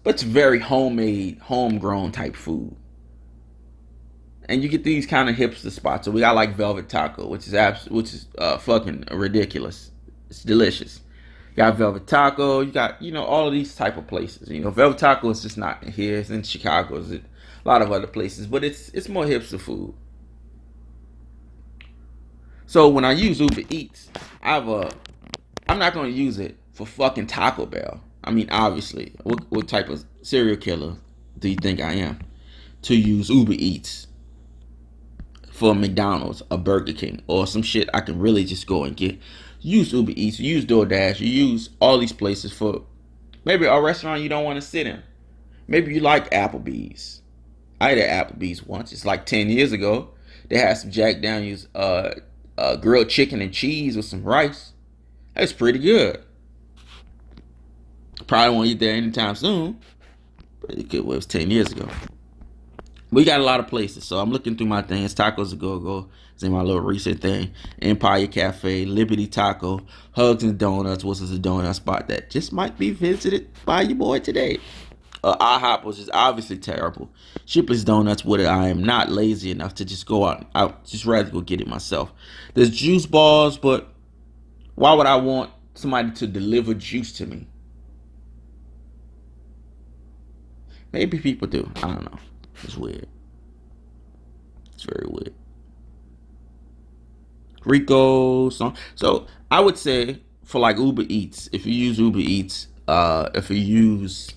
but 0.04 0.16
it's 0.16 0.24
very 0.24 0.60
homemade, 0.60 1.40
homegrown 1.40 2.14
type 2.14 2.38
food. 2.38 2.78
And 4.50 4.64
you 4.64 4.70
get 4.70 4.84
these 4.84 5.06
kind 5.06 5.30
of 5.30 5.36
hipster 5.36 5.72
spots. 5.72 6.06
So 6.06 6.12
we 6.12 6.22
got 6.22 6.36
like 6.36 6.56
Velvet 6.56 6.90
Taco, 6.90 7.28
which 7.28 7.48
is 7.48 7.54
abs- 7.54 7.90
which 7.90 8.14
is 8.14 8.28
uh, 8.38 8.58
fucking 8.58 9.06
ridiculous. 9.12 9.92
It's 10.30 10.44
delicious. 10.44 11.02
You 11.52 11.58
got 11.58 11.76
Velvet 11.76 12.08
Taco. 12.08 12.62
You 12.62 12.72
got 12.72 13.02
you 13.02 13.12
know 13.12 13.24
all 13.24 13.48
of 13.48 13.54
these 13.54 13.76
type 13.76 13.98
of 13.98 14.08
places. 14.08 14.50
You 14.50 14.62
know, 14.62 14.70
Velvet 14.70 14.98
Taco 14.98 15.30
is 15.30 15.42
just 15.42 15.58
not 15.58 15.84
here. 15.84 16.18
It's 16.18 16.30
in 16.30 16.44
Chicago. 16.44 16.98
It's 16.98 17.12
a 17.12 17.22
lot 17.66 17.82
of 17.82 17.92
other 17.92 18.08
places, 18.08 18.48
but 18.48 18.64
it's 18.64 18.90
it's 18.90 19.10
more 19.10 19.26
hipster 19.26 19.60
food. 19.60 19.94
So 22.66 22.90
when 22.90 23.06
I 23.06 23.14
use 23.14 23.40
Uber 23.40 23.62
Eats, 23.70 24.10
I 24.42 24.56
have 24.56 24.68
a 24.68 24.92
I'm 25.68 25.80
not 25.80 25.94
gonna 25.94 26.10
use 26.10 26.40
it 26.40 26.58
for 26.72 26.86
fucking 26.86 27.28
Taco 27.28 27.66
Bell. 27.66 28.02
I 28.24 28.32
mean, 28.32 28.50
obviously, 28.50 29.14
what 29.24 29.50
what 29.52 29.68
type 29.68 29.90
of 29.90 30.06
serial 30.22 30.58
killer 30.58 30.96
do 31.40 31.50
you 31.50 31.56
think 31.56 31.80
I 31.82 31.94
am 31.94 32.20
to 32.84 32.96
use 32.96 33.30
Uber 33.30 33.54
Eats 33.54 34.07
for 35.58 35.74
McDonald's, 35.74 36.44
a 36.52 36.58
Burger 36.58 36.94
King, 36.94 37.24
or 37.26 37.48
some 37.48 37.64
shit 37.64 37.90
I 37.92 38.02
can 38.02 38.20
really 38.20 38.46
just 38.46 38.68
go 38.68 38.84
and 38.84 38.96
get? 38.96 39.18
Use 39.60 39.92
Uber 39.92 40.12
Eats, 40.16 40.40
use 40.40 40.64
DoorDash, 40.66 41.20
use 41.20 41.72
all 41.80 41.98
these 41.98 42.14
places 42.14 42.54
for 42.54 42.84
maybe 43.44 43.66
a 43.66 43.82
restaurant 43.82 44.22
you 44.22 44.30
don't 44.30 44.44
want 44.44 44.62
to 44.62 44.68
sit 44.68 44.86
in. 44.86 45.02
Maybe 45.68 45.96
you 45.96 46.00
like 46.00 46.30
Applebee's. 46.30 47.24
I 47.82 47.92
ate 47.92 47.98
at 47.98 48.28
Applebee's 48.30 48.64
once. 48.64 48.94
It's 48.94 49.04
like 49.04 49.26
ten 49.26 49.50
years 49.50 49.72
ago. 49.72 50.12
They 50.48 50.60
had 50.60 50.76
some 50.76 50.92
Jack 50.92 51.22
Daniels 51.22 51.68
uh, 51.74 52.12
uh, 52.56 52.76
grilled 52.76 53.10
chicken 53.10 53.42
and 53.42 53.52
cheese 53.52 53.96
with 53.96 54.06
some 54.06 54.24
rice. 54.24 54.74
That's 55.34 55.54
pretty 55.54 55.80
good. 55.80 56.24
Probably 58.28 58.56
won't 58.56 58.68
eat 58.68 58.80
there 58.80 58.96
anytime 58.96 59.36
soon. 59.36 59.80
But 60.62 60.94
it 60.94 61.06
was 61.06 61.26
10 61.26 61.50
years 61.50 61.72
ago. 61.72 61.90
We 63.12 63.24
got 63.24 63.40
a 63.40 63.44
lot 63.44 63.60
of 63.60 63.68
places. 63.68 64.04
So 64.04 64.20
I'm 64.20 64.32
looking 64.32 64.58
through 64.58 64.68
my 64.68 64.82
things. 64.82 65.16
Tacos 65.16 65.54
a 65.54 65.56
go 65.56 65.80
go. 65.80 66.10
is 66.36 66.44
in 66.44 66.52
my 66.52 66.62
little 66.62 66.82
recent 66.82 67.22
thing. 67.22 67.52
Empire 67.82 68.28
Cafe, 68.28 68.86
Liberty 68.86 69.28
Taco, 69.28 69.82
Hugs 70.12 70.44
and 70.44 70.58
Donuts, 70.58 71.04
which 71.04 71.22
is 71.22 71.34
a 71.34 71.40
donut 71.40 71.76
spot 71.76 72.10
that 72.10 72.30
just 72.30 72.52
might 72.52 72.78
be 72.78 72.92
visited 72.92 73.50
by 73.66 73.82
your 73.82 73.98
boy 73.98 74.20
today. 74.20 74.58
Uh, 75.24 75.36
IHOP 75.38 75.84
was 75.84 75.98
just 75.98 76.12
obviously 76.14 76.58
terrible. 76.58 77.10
Shipley's 77.46 77.84
Donuts, 77.84 78.24
what 78.24 78.42
I 78.42 78.68
am 78.68 78.84
not 78.84 79.10
lazy 79.10 79.52
enough 79.52 79.74
to 79.76 79.86
just 79.86 80.06
go 80.06 80.26
out. 80.26 80.46
I 80.54 80.74
just 80.86 81.06
rather 81.06 81.32
go 81.32 81.42
get 81.42 81.62
it 81.62 81.68
myself. 81.68 82.14
There's 82.54 82.70
juice 82.70 83.06
balls, 83.06 83.58
but 83.58 83.94
why 84.76 84.94
would 84.94 85.08
I 85.08 85.16
want 85.16 85.50
somebody 85.74 86.12
to 86.12 86.28
deliver 86.28 86.74
juice 86.74 87.14
to 87.14 87.26
me? 87.26 87.48
Maybe 90.92 91.20
people 91.20 91.48
do. 91.48 91.70
I 91.78 91.82
don't 91.82 92.04
know. 92.06 92.20
It's 92.64 92.78
weird. 92.78 93.08
It's 94.74 94.84
very 94.84 95.08
weird. 95.08 95.34
Rico 97.66 98.50
song. 98.50 98.78
So 98.96 99.28
I 99.52 99.60
would 99.60 99.78
say 99.78 100.22
for 100.44 100.60
like 100.60 100.78
Uber 100.78 101.04
Eats, 101.10 101.50
if 101.52 101.66
you 101.66 101.74
use 101.74 102.00
Uber 102.00 102.20
Eats, 102.20 102.68
uh, 102.88 103.30
if 103.36 103.50
you 103.50 103.58
use 103.58 104.32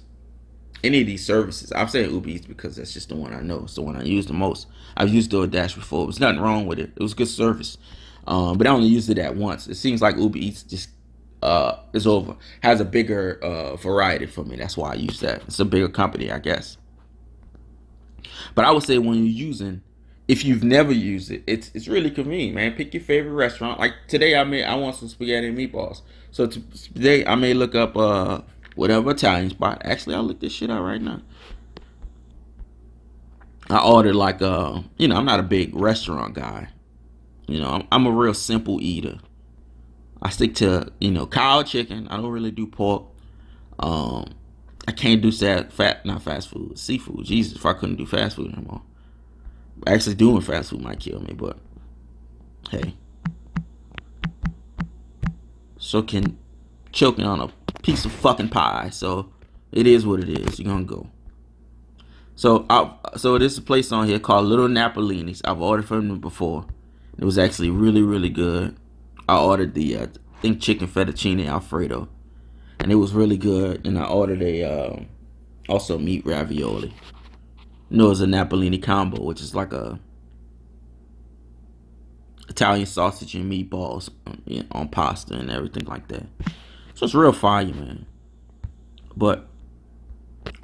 any 0.82 1.00
of 1.02 1.06
these 1.06 1.24
services, 1.24 1.72
I'm 1.72 1.88
saying 1.88 2.10
Uber 2.10 2.28
Eats 2.28 2.46
because 2.46 2.76
that's 2.76 2.92
just 2.92 3.10
the 3.10 3.16
one 3.16 3.32
I 3.34 3.40
know. 3.40 3.60
It's 3.64 3.74
the 3.74 3.82
one 3.82 3.96
I 3.96 4.02
use 4.02 4.26
the 4.26 4.32
most. 4.32 4.66
I've 4.96 5.10
used 5.10 5.30
DoorDash 5.30 5.74
before. 5.74 6.06
There's 6.06 6.20
nothing 6.20 6.40
wrong 6.40 6.66
with 6.66 6.78
it. 6.78 6.92
It 6.96 7.02
was 7.02 7.14
good 7.14 7.28
service. 7.28 7.78
Um, 8.26 8.58
but 8.58 8.66
I 8.66 8.70
only 8.70 8.88
used 8.88 9.08
it 9.10 9.18
at 9.18 9.36
once. 9.36 9.66
It 9.68 9.76
seems 9.76 10.02
like 10.02 10.16
Uber 10.16 10.38
Eats 10.38 10.62
just 10.62 10.90
uh, 11.42 11.76
is 11.92 12.06
over. 12.06 12.36
Has 12.62 12.80
a 12.80 12.84
bigger 12.84 13.38
uh, 13.42 13.76
variety 13.76 14.26
for 14.26 14.44
me. 14.44 14.56
That's 14.56 14.76
why 14.76 14.92
I 14.92 14.94
use 14.94 15.20
that. 15.20 15.42
It's 15.44 15.60
a 15.60 15.64
bigger 15.64 15.88
company, 15.88 16.30
I 16.30 16.38
guess. 16.38 16.76
But 18.54 18.64
I 18.64 18.70
would 18.70 18.82
say 18.82 18.98
when 18.98 19.18
you're 19.18 19.26
using, 19.26 19.82
if 20.28 20.44
you've 20.44 20.62
never 20.62 20.92
used 20.92 21.30
it, 21.30 21.42
it's 21.46 21.70
it's 21.74 21.88
really 21.88 22.10
convenient, 22.10 22.54
man. 22.54 22.72
Pick 22.72 22.94
your 22.94 23.02
favorite 23.02 23.32
restaurant. 23.32 23.80
Like 23.80 23.94
today, 24.06 24.36
I 24.36 24.44
may 24.44 24.62
I 24.62 24.76
want 24.76 24.96
some 24.96 25.08
spaghetti 25.08 25.48
and 25.48 25.58
meatballs. 25.58 26.02
So 26.30 26.46
today 26.46 27.26
I 27.26 27.34
may 27.34 27.52
look 27.54 27.74
up 27.74 27.96
uh 27.96 28.42
whatever 28.76 29.10
Italian 29.10 29.50
spot. 29.50 29.82
Actually, 29.84 30.14
I'll 30.14 30.22
look 30.22 30.40
this 30.40 30.52
shit 30.52 30.70
out 30.70 30.82
right 30.82 31.00
now. 31.02 31.22
I 33.68 33.78
ordered 33.78 34.14
like 34.14 34.40
uh 34.40 34.82
you 34.98 35.08
know 35.08 35.16
I'm 35.16 35.24
not 35.24 35.40
a 35.40 35.44
big 35.44 35.74
restaurant 35.74 36.34
guy. 36.34 36.68
You 37.48 37.60
know 37.60 37.70
I'm, 37.70 37.88
I'm 37.90 38.06
a 38.06 38.10
real 38.12 38.34
simple 38.34 38.80
eater. 38.80 39.18
I 40.22 40.30
stick 40.30 40.54
to 40.56 40.92
you 41.00 41.10
know 41.10 41.26
cow 41.26 41.62
chicken. 41.62 42.06
I 42.08 42.16
don't 42.16 42.30
really 42.30 42.52
do 42.52 42.66
pork. 42.66 43.04
Um, 43.80 44.26
I 44.90 44.92
can't 44.92 45.22
do 45.22 45.30
sad 45.30 45.72
fat 45.72 46.04
not 46.04 46.20
fast 46.20 46.48
food 46.48 46.76
seafood. 46.76 47.24
Jesus, 47.24 47.54
if 47.54 47.64
I 47.64 47.74
couldn't 47.74 47.94
do 47.94 48.06
fast 48.06 48.34
food 48.34 48.52
anymore. 48.52 48.82
Actually, 49.86 50.16
doing 50.16 50.40
fast 50.40 50.70
food 50.70 50.80
might 50.80 50.98
kill 50.98 51.20
me, 51.20 51.32
but 51.32 51.56
hey. 52.70 52.96
So 55.78 56.02
can 56.02 56.36
choking 56.90 57.24
on 57.24 57.40
a 57.40 57.52
piece 57.82 58.04
of 58.04 58.10
fucking 58.10 58.48
pie. 58.48 58.88
So 58.90 59.30
it 59.70 59.86
is 59.86 60.04
what 60.04 60.24
it 60.24 60.28
is. 60.28 60.58
You're 60.58 60.72
gonna 60.72 60.82
go. 60.82 61.06
So 62.34 62.66
I 62.68 62.92
so 63.16 63.38
there's 63.38 63.58
a 63.58 63.62
place 63.62 63.92
on 63.92 64.08
here 64.08 64.18
called 64.18 64.46
Little 64.46 64.66
Napolini's. 64.66 65.40
I've 65.44 65.60
ordered 65.60 65.86
from 65.86 66.08
them 66.08 66.18
before. 66.18 66.66
It 67.16 67.24
was 67.24 67.38
actually 67.38 67.70
really 67.70 68.02
really 68.02 68.28
good. 68.28 68.74
I 69.28 69.38
ordered 69.38 69.74
the 69.74 69.98
uh, 69.98 70.06
I 70.34 70.40
think 70.40 70.60
chicken 70.60 70.88
fettuccine 70.88 71.46
alfredo, 71.46 72.08
and 72.80 72.90
it 72.90 72.96
was 72.96 73.12
really 73.12 73.36
good. 73.36 73.86
And 73.86 73.98
I 73.98 74.06
ordered 74.06 74.42
a 74.42 74.64
uh, 74.64 75.00
also 75.68 75.98
meat 75.98 76.24
ravioli. 76.24 76.94
You 77.90 77.96
know, 77.96 78.10
it's 78.10 78.20
a 78.20 78.26
Napolini 78.26 78.82
combo, 78.82 79.22
which 79.22 79.40
is 79.40 79.54
like 79.54 79.72
a 79.72 79.98
Italian 82.48 82.86
sausage 82.86 83.34
and 83.34 83.50
meatballs 83.50 84.10
you 84.46 84.60
know, 84.60 84.66
on 84.72 84.88
pasta 84.88 85.34
and 85.34 85.50
everything 85.50 85.84
like 85.84 86.08
that. 86.08 86.26
So 86.94 87.04
it's 87.04 87.14
real 87.14 87.32
fire, 87.32 87.66
man. 87.66 88.06
But 89.16 89.46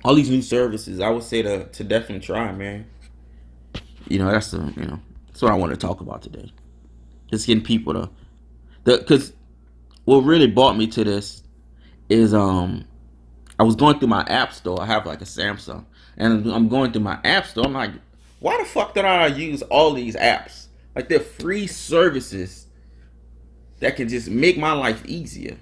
all 0.04 0.14
these 0.14 0.30
new 0.30 0.42
services, 0.42 1.00
I 1.00 1.10
would 1.10 1.22
say 1.22 1.42
to 1.42 1.66
to 1.66 1.84
definitely 1.84 2.24
try, 2.26 2.52
man. 2.52 2.86
You 4.08 4.18
know, 4.18 4.30
that's 4.30 4.52
the 4.52 4.72
you 4.76 4.86
know 4.86 5.00
that's 5.26 5.42
what 5.42 5.52
I 5.52 5.56
want 5.56 5.72
to 5.72 5.76
talk 5.76 6.00
about 6.00 6.22
today. 6.22 6.52
Just 7.30 7.46
getting 7.46 7.62
people 7.62 7.92
to 7.92 8.10
the 8.84 8.98
because 8.98 9.32
what 10.04 10.18
really 10.18 10.46
brought 10.46 10.76
me 10.76 10.86
to 10.86 11.04
this 11.04 11.42
is 12.08 12.34
um 12.34 12.84
I 13.58 13.62
was 13.62 13.76
going 13.76 13.98
through 13.98 14.08
my 14.08 14.22
app 14.24 14.52
store. 14.52 14.80
I 14.80 14.86
have 14.86 15.06
like 15.06 15.22
a 15.22 15.26
Samsung, 15.26 15.84
and 16.16 16.46
I'm 16.50 16.68
going 16.68 16.92
through 16.92 17.02
my 17.02 17.18
app 17.24 17.46
store. 17.46 17.64
I'm 17.64 17.72
like, 17.72 17.92
why 18.40 18.58
the 18.58 18.64
fuck 18.64 18.94
did 18.94 19.04
I 19.04 19.26
use 19.28 19.62
all 19.62 19.94
these 19.94 20.16
apps? 20.16 20.66
Like 20.94 21.08
they're 21.08 21.20
free 21.20 21.66
services 21.66 22.66
that 23.80 23.96
can 23.96 24.08
just 24.08 24.28
make 24.28 24.58
my 24.58 24.72
life 24.72 25.04
easier, 25.06 25.56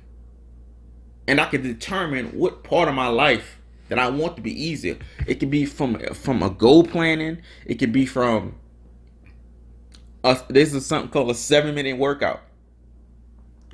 and 1.27 1.41
I 1.41 1.47
can 1.47 1.63
determine 1.63 2.27
what 2.39 2.65
part 2.65 2.89
of 2.89 2.95
my 2.95 3.09
life 3.09 3.59
that 3.89 3.99
I 3.99 4.09
want 4.09 4.37
to 4.37 4.43
be 4.43 4.53
easier. 4.53 4.97
It 5.27 5.41
could 5.41 5.51
be 5.51 5.67
from 5.67 5.99
from 6.15 6.43
a 6.43 6.51
goal 6.51 6.85
planning. 6.85 7.43
It 7.67 7.77
could 7.77 7.93
be 7.93 8.07
from 8.07 8.57
a, 10.25 10.41
this 10.49 10.75
is 10.75 10.87
something 10.87 11.11
called 11.11 11.31
a 11.31 11.35
seven 11.35 11.75
minute 11.75 11.99
workout. 11.99 12.43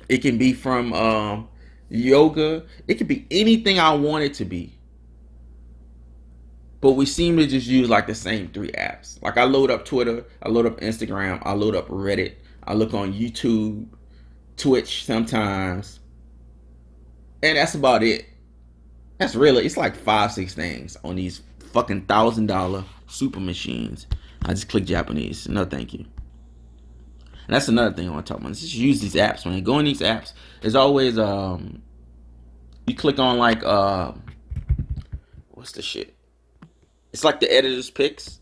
It 0.09 0.19
can 0.19 0.37
be 0.37 0.53
from 0.53 0.93
um, 0.93 1.47
yoga. 1.91 2.63
It 2.87 2.95
could 2.95 3.07
be 3.07 3.27
anything 3.29 3.79
I 3.79 3.93
want 3.93 4.23
it 4.23 4.33
to 4.35 4.45
be. 4.45 4.77
But 6.79 6.93
we 6.93 7.05
seem 7.05 7.37
to 7.37 7.45
just 7.45 7.67
use 7.67 7.89
like 7.89 8.07
the 8.07 8.15
same 8.15 8.47
three 8.47 8.71
apps. 8.71 9.21
Like 9.21 9.37
I 9.37 9.43
load 9.43 9.69
up 9.69 9.85
Twitter, 9.85 10.25
I 10.41 10.49
load 10.49 10.65
up 10.65 10.79
Instagram, 10.79 11.39
I 11.43 11.53
load 11.53 11.75
up 11.75 11.87
Reddit, 11.89 12.35
I 12.63 12.73
look 12.73 12.93
on 12.95 13.13
YouTube, 13.13 13.87
Twitch 14.57 15.05
sometimes. 15.05 15.99
And 17.43 17.57
that's 17.57 17.75
about 17.75 18.03
it. 18.03 18.25
That's 19.19 19.35
really 19.35 19.65
it's 19.65 19.77
like 19.77 19.95
five, 19.95 20.31
six 20.31 20.55
things 20.55 20.97
on 21.03 21.15
these 21.17 21.41
fucking 21.71 22.05
thousand 22.05 22.47
dollar 22.47 22.83
super 23.07 23.39
machines. 23.39 24.07
I 24.43 24.49
just 24.49 24.67
click 24.67 24.85
Japanese. 24.85 25.47
No 25.47 25.65
thank 25.65 25.93
you. 25.93 26.05
And 27.51 27.57
that's 27.57 27.67
another 27.67 27.93
thing 27.93 28.07
I 28.07 28.13
want 28.13 28.25
to 28.25 28.31
talk 28.31 28.39
about. 28.39 28.53
Just 28.53 28.75
use 28.75 29.01
these 29.01 29.15
apps, 29.15 29.45
man. 29.45 29.61
Go 29.61 29.77
in 29.79 29.83
these 29.83 29.99
apps. 29.99 30.31
There's 30.61 30.73
always 30.73 31.19
um 31.19 31.81
you 32.87 32.95
click 32.95 33.19
on 33.19 33.39
like 33.39 33.61
uh 33.61 34.13
what's 35.49 35.73
the 35.73 35.81
shit? 35.81 36.15
It's 37.11 37.25
like 37.25 37.41
the 37.41 37.53
editor's 37.53 37.89
picks 37.89 38.39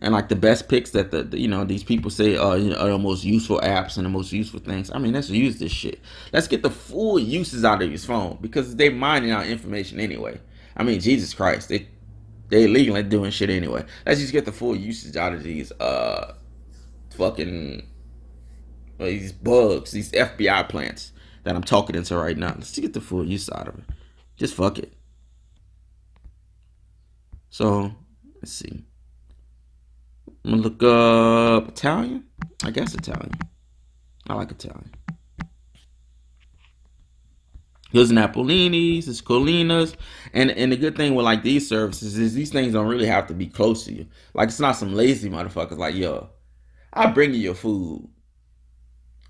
and 0.00 0.14
like 0.14 0.30
the 0.30 0.36
best 0.36 0.70
picks 0.70 0.92
that 0.92 1.10
the, 1.10 1.24
the 1.24 1.38
you 1.38 1.48
know 1.48 1.64
these 1.66 1.84
people 1.84 2.10
say 2.10 2.34
are, 2.34 2.56
you 2.56 2.70
know, 2.70 2.76
are 2.76 2.88
the 2.88 2.98
most 2.98 3.24
useful 3.24 3.60
apps 3.60 3.98
and 3.98 4.06
the 4.06 4.10
most 4.10 4.32
useful 4.32 4.58
things. 4.58 4.90
I 4.90 4.98
mean, 4.98 5.12
let's 5.12 5.28
use 5.28 5.58
this 5.58 5.70
shit. 5.70 6.00
Let's 6.32 6.48
get 6.48 6.62
the 6.62 6.70
full 6.70 7.18
uses 7.18 7.62
out 7.62 7.82
of 7.82 7.90
his 7.90 8.06
phone 8.06 8.38
because 8.40 8.74
they're 8.74 8.90
mining 8.90 9.32
our 9.32 9.44
information 9.44 10.00
anyway. 10.00 10.40
I 10.78 10.82
mean, 10.82 10.98
Jesus 10.98 11.34
Christ, 11.34 11.68
they 11.68 11.88
they 12.48 12.64
illegally 12.64 13.02
doing 13.02 13.32
shit 13.32 13.50
anyway. 13.50 13.84
Let's 14.06 14.20
just 14.20 14.32
get 14.32 14.46
the 14.46 14.52
full 14.52 14.74
usage 14.74 15.14
out 15.14 15.34
of 15.34 15.42
these 15.42 15.72
uh 15.72 16.36
fucking 17.10 17.90
these 18.98 19.32
bugs, 19.32 19.90
these 19.90 20.12
FBI 20.12 20.68
plants 20.68 21.12
that 21.44 21.54
I'm 21.54 21.62
talking 21.62 21.96
into 21.96 22.16
right 22.16 22.36
now. 22.36 22.54
Let's 22.54 22.78
get 22.78 22.92
the 22.92 23.00
full 23.00 23.26
use 23.26 23.50
out 23.50 23.68
of 23.68 23.78
it. 23.78 23.84
Just 24.36 24.54
fuck 24.54 24.78
it. 24.78 24.92
So, 27.50 27.94
let's 28.36 28.52
see. 28.52 28.84
I'm 30.44 30.50
gonna 30.50 30.62
look 30.62 30.82
up 30.82 31.68
Italian. 31.68 32.24
I 32.64 32.70
guess 32.70 32.94
Italian. 32.94 33.32
I 34.28 34.34
like 34.34 34.50
Italian. 34.50 34.90
Here's 37.94 38.10
Napolini's, 38.10 39.06
it's 39.06 39.20
Collina's. 39.20 39.96
And 40.32 40.50
and 40.50 40.72
the 40.72 40.76
good 40.76 40.96
thing 40.96 41.14
with 41.14 41.24
like 41.24 41.44
these 41.44 41.68
services 41.68 42.18
is 42.18 42.34
these 42.34 42.50
things 42.50 42.72
don't 42.72 42.88
really 42.88 43.06
have 43.06 43.28
to 43.28 43.34
be 43.34 43.46
close 43.46 43.84
to 43.84 43.92
you. 43.92 44.06
Like 44.34 44.48
it's 44.48 44.58
not 44.58 44.72
some 44.72 44.94
lazy 44.94 45.30
motherfuckers 45.30 45.78
like, 45.78 45.94
yo, 45.94 46.30
I'll 46.92 47.12
bring 47.12 47.32
you 47.32 47.40
your 47.40 47.54
food. 47.54 48.08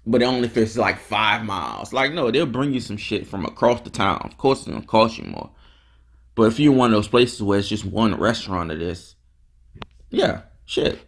But 0.06 0.22
it 0.22 0.26
only 0.26 0.46
if 0.46 0.56
it's 0.56 0.76
like 0.76 0.98
five 0.98 1.44
miles. 1.44 1.92
Like, 1.92 2.12
no, 2.12 2.30
they'll 2.30 2.46
bring 2.46 2.74
you 2.74 2.80
some 2.80 2.96
shit 2.98 3.26
from 3.26 3.44
across 3.44 3.80
the 3.80 3.90
town. 3.90 4.20
Of 4.24 4.36
course 4.36 4.60
it's 4.60 4.68
gonna 4.68 4.82
cost 4.82 5.18
you 5.18 5.24
more. 5.24 5.50
But 6.34 6.44
if 6.44 6.58
you're 6.58 6.72
one 6.72 6.90
of 6.92 6.96
those 6.96 7.08
places 7.08 7.42
where 7.42 7.58
it's 7.58 7.68
just 7.68 7.84
one 7.84 8.14
restaurant 8.18 8.70
of 8.70 8.78
this, 8.78 9.14
yeah, 10.10 10.42
shit. 10.66 10.98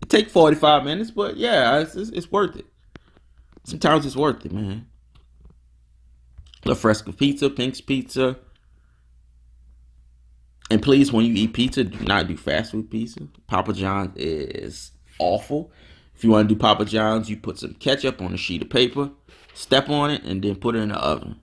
It 0.00 0.08
take 0.08 0.28
45 0.28 0.84
minutes, 0.84 1.10
but 1.10 1.36
yeah, 1.36 1.78
it's, 1.78 1.94
it's, 1.94 2.10
it's 2.10 2.32
worth 2.32 2.56
it. 2.56 2.66
Sometimes 3.64 4.06
it's 4.06 4.16
worth 4.16 4.44
it, 4.44 4.52
man. 4.52 4.86
La 6.64 6.74
Fresca 6.74 7.12
Pizza, 7.12 7.50
Pink's 7.50 7.80
Pizza. 7.80 8.38
And 10.70 10.82
please, 10.82 11.12
when 11.12 11.26
you 11.26 11.34
eat 11.34 11.52
pizza, 11.52 11.84
do 11.84 12.04
not 12.04 12.28
do 12.28 12.36
fast 12.36 12.72
food 12.72 12.90
pizza. 12.90 13.20
Papa 13.46 13.72
John's 13.74 14.16
is 14.16 14.92
awful. 15.18 15.70
If 16.22 16.26
you 16.26 16.30
want 16.30 16.48
to 16.48 16.54
do 16.54 16.58
Papa 16.60 16.84
John's, 16.84 17.28
you 17.28 17.36
put 17.36 17.58
some 17.58 17.74
ketchup 17.74 18.22
on 18.22 18.32
a 18.32 18.36
sheet 18.36 18.62
of 18.62 18.70
paper, 18.70 19.10
step 19.54 19.90
on 19.90 20.12
it, 20.12 20.22
and 20.22 20.40
then 20.40 20.54
put 20.54 20.76
it 20.76 20.78
in 20.78 20.90
the 20.90 20.94
oven. 20.94 21.40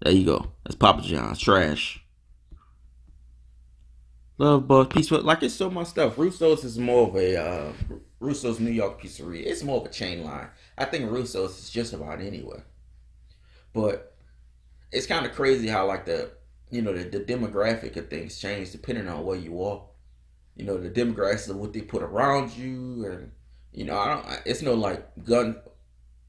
There 0.00 0.12
you 0.12 0.24
go. 0.24 0.52
That's 0.62 0.76
Papa 0.76 1.02
John's. 1.02 1.40
Trash. 1.40 2.00
Love 4.38 4.68
Bug 4.68 4.94
Pizza. 4.94 5.16
Like 5.16 5.42
it's 5.42 5.54
so 5.54 5.68
much 5.68 5.88
stuff. 5.88 6.16
Russo's 6.16 6.62
is 6.62 6.78
more 6.78 7.08
of 7.08 7.16
a 7.16 7.36
uh, 7.36 7.72
Russo's 8.20 8.60
New 8.60 8.70
York 8.70 9.02
pizzeria. 9.02 9.46
It's 9.46 9.64
more 9.64 9.80
of 9.80 9.86
a 9.86 9.92
chain 9.92 10.22
line. 10.22 10.46
I 10.78 10.84
think 10.84 11.10
Russo's 11.10 11.58
is 11.58 11.70
just 11.70 11.92
about 11.92 12.20
anywhere. 12.20 12.62
But 13.72 14.14
it's 14.92 15.08
kind 15.08 15.26
of 15.26 15.32
crazy 15.32 15.66
how 15.66 15.88
like 15.88 16.04
the 16.06 16.30
you 16.70 16.82
know 16.82 16.92
the, 16.92 17.02
the 17.02 17.18
demographic 17.18 17.96
of 17.96 18.10
things 18.10 18.38
change 18.38 18.70
depending 18.70 19.08
on 19.08 19.24
where 19.24 19.36
you 19.36 19.60
are. 19.60 19.82
You 20.54 20.66
know 20.66 20.78
the 20.78 20.88
demographics 20.88 21.48
of 21.48 21.56
what 21.56 21.72
they 21.72 21.80
put 21.80 22.04
around 22.04 22.56
you, 22.56 23.06
and 23.06 23.32
you 23.74 23.84
know 23.84 23.98
I 23.98 24.14
don't. 24.14 24.40
It's 24.46 24.62
no 24.62 24.74
like 24.74 25.24
gun. 25.24 25.56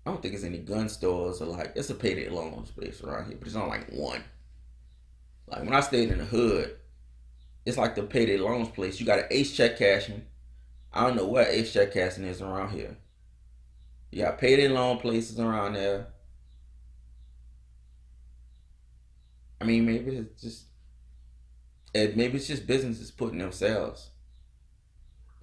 I 0.06 0.12
don't 0.12 0.22
think 0.22 0.34
it's 0.34 0.44
any 0.44 0.58
gun 0.58 0.90
stores 0.90 1.42
or 1.42 1.46
like 1.46 1.74
it's 1.76 1.90
a 1.90 1.96
payday 1.96 2.30
loans 2.30 2.72
place 2.72 3.02
around 3.02 3.28
here, 3.28 3.38
but 3.38 3.48
it's 3.48 3.56
not 3.56 3.70
like 3.70 3.90
one. 3.92 4.24
Like 5.48 5.64
when 5.64 5.74
I 5.74 5.80
stayed 5.80 6.10
in 6.10 6.18
the 6.18 6.26
hood, 6.26 6.76
it's 7.66 7.78
like 7.78 7.96
the 7.96 8.04
payday 8.04 8.38
loans 8.38 8.70
place. 8.70 9.00
You 9.00 9.06
got 9.06 9.20
an 9.20 9.28
Ace 9.32 9.56
check 9.56 9.78
cashing. 9.78 10.26
I 10.92 11.06
don't 11.06 11.16
know 11.16 11.26
what 11.26 11.48
Ace 11.48 11.72
check 11.72 11.94
cashing 11.94 12.26
is 12.26 12.42
around 12.42 12.72
here. 12.72 12.98
You 14.12 14.24
got 14.24 14.38
payday 14.38 14.68
loan 14.68 14.98
places 14.98 15.40
around 15.40 15.74
there. 15.74 16.08
I 19.60 19.66
mean, 19.66 19.86
maybe 19.86 20.16
it's 20.16 20.42
just, 20.42 20.64
maybe 21.94 22.38
it's 22.38 22.48
just 22.48 22.68
businesses 22.68 23.12
putting 23.12 23.40
themselves. 23.40 24.12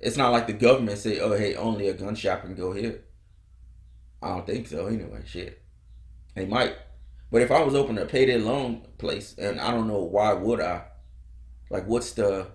It's 0.03 0.17
not 0.17 0.33
like 0.33 0.47
the 0.47 0.53
government 0.53 0.99
say, 0.99 1.21
"Oh, 1.21 1.37
hey, 1.37 1.55
only 1.55 1.89
a 1.89 1.95
gun 1.95 2.15
shop 2.15 2.43
can 2.43 2.55
go 2.55 2.73
here." 2.73 3.05
I 4.21 4.29
don't 4.29 4.47
think 4.47 4.69
so. 4.69 4.87
Anyway, 4.87 5.23
shit, 5.25 5.63
they 6.35 6.45
might. 6.45 6.77
But 7.31 7.43
if 7.43 7.51
I 7.51 7.63
was 7.63 7.75
opening 7.75 8.03
a 8.03 8.07
payday 8.07 8.39
loan 8.39 8.87
place, 8.99 9.35
and 9.39 9.61
I 9.61 9.71
don't 9.71 9.89
know 9.89 10.03
why 10.03 10.33
would 10.35 10.61
I? 10.61 10.83
Like, 11.71 11.87
what's 11.87 12.13
the 12.13 12.49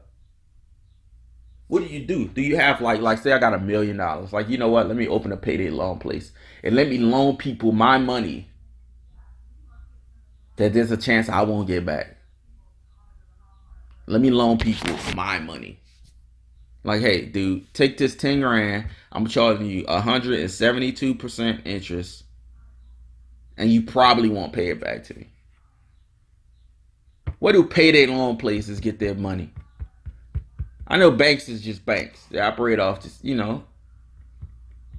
what 1.67 1.79
do 1.79 1.87
you 1.93 2.05
do? 2.05 2.27
Do 2.27 2.41
you 2.41 2.55
have 2.55 2.79
like 2.79 3.01
like 3.01 3.19
say 3.19 3.33
I 3.33 3.39
got 3.39 3.53
a 3.53 3.59
million 3.59 3.97
dollars? 3.97 4.31
Like, 4.31 4.47
you 4.49 4.57
know 4.57 4.69
what? 4.69 4.87
Let 4.87 4.95
me 4.95 5.07
open 5.07 5.31
a 5.31 5.37
payday 5.37 5.69
loan 5.69 5.99
place 5.99 6.31
and 6.63 6.75
let 6.75 6.87
me 6.87 6.97
loan 6.97 7.37
people 7.37 7.71
my 7.71 7.97
money 7.97 8.49
that 10.55 10.73
there's 10.73 10.91
a 10.91 10.97
chance 10.97 11.27
I 11.29 11.41
won't 11.41 11.67
get 11.67 11.85
back. 11.85 12.17
Let 14.05 14.21
me 14.21 14.31
loan 14.31 14.57
people 14.57 14.95
my 15.15 15.39
money. 15.39 15.79
Like, 16.87 17.01
hey, 17.01 17.25
dude, 17.25 17.73
take 17.73 17.97
this 17.97 18.15
10 18.15 18.39
grand. 18.39 18.87
I'm 19.11 19.27
charging 19.27 19.65
you 19.65 19.83
172% 19.83 21.61
interest. 21.65 22.23
And 23.57 23.69
you 23.69 23.81
probably 23.81 24.29
won't 24.29 24.53
pay 24.53 24.69
it 24.69 24.79
back 24.79 25.03
to 25.03 25.17
me. 25.17 25.27
Where 27.39 27.51
do 27.51 27.65
payday 27.65 28.05
loan 28.05 28.37
places 28.37 28.79
get 28.79 28.99
their 28.99 29.15
money? 29.15 29.51
I 30.87 30.95
know 30.95 31.11
banks 31.11 31.49
is 31.49 31.61
just 31.61 31.85
banks. 31.85 32.23
They 32.31 32.39
operate 32.39 32.79
off 32.79 33.01
just, 33.01 33.21
you 33.21 33.35
know. 33.35 33.65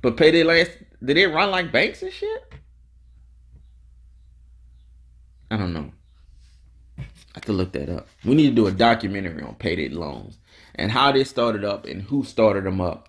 But 0.03 0.19
payday 0.19 0.43
loans, 0.43 0.69
did 1.03 1.17
they 1.17 1.25
run 1.25 1.51
like 1.51 1.73
banks 1.73 2.03
and 2.03 2.13
shit? 2.13 2.53
I 5.51 5.57
don't 5.57 5.73
know. 5.73 5.91
I 6.99 7.05
have 7.33 7.47
to 7.47 7.53
look 7.53 7.73
that 7.73 7.89
up. 7.89 8.09
We 8.27 8.35
need 8.35 8.51
to 8.51 8.55
do 8.55 8.67
a 8.67 8.73
documentary 8.73 9.43
on 9.43 9.55
payday 9.55 9.89
loans 9.89 10.37
and 10.79 10.93
how 10.93 11.11
they 11.11 11.25
started 11.25 11.65
up 11.65 11.85
and 11.85 12.03
who 12.03 12.23
started 12.23 12.65
them 12.65 12.81
up 12.81 13.09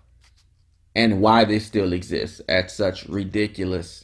and 0.95 1.21
why 1.21 1.45
they 1.45 1.59
still 1.59 1.93
exist 1.93 2.41
at 2.49 2.71
such 2.71 3.05
ridiculous. 3.05 4.03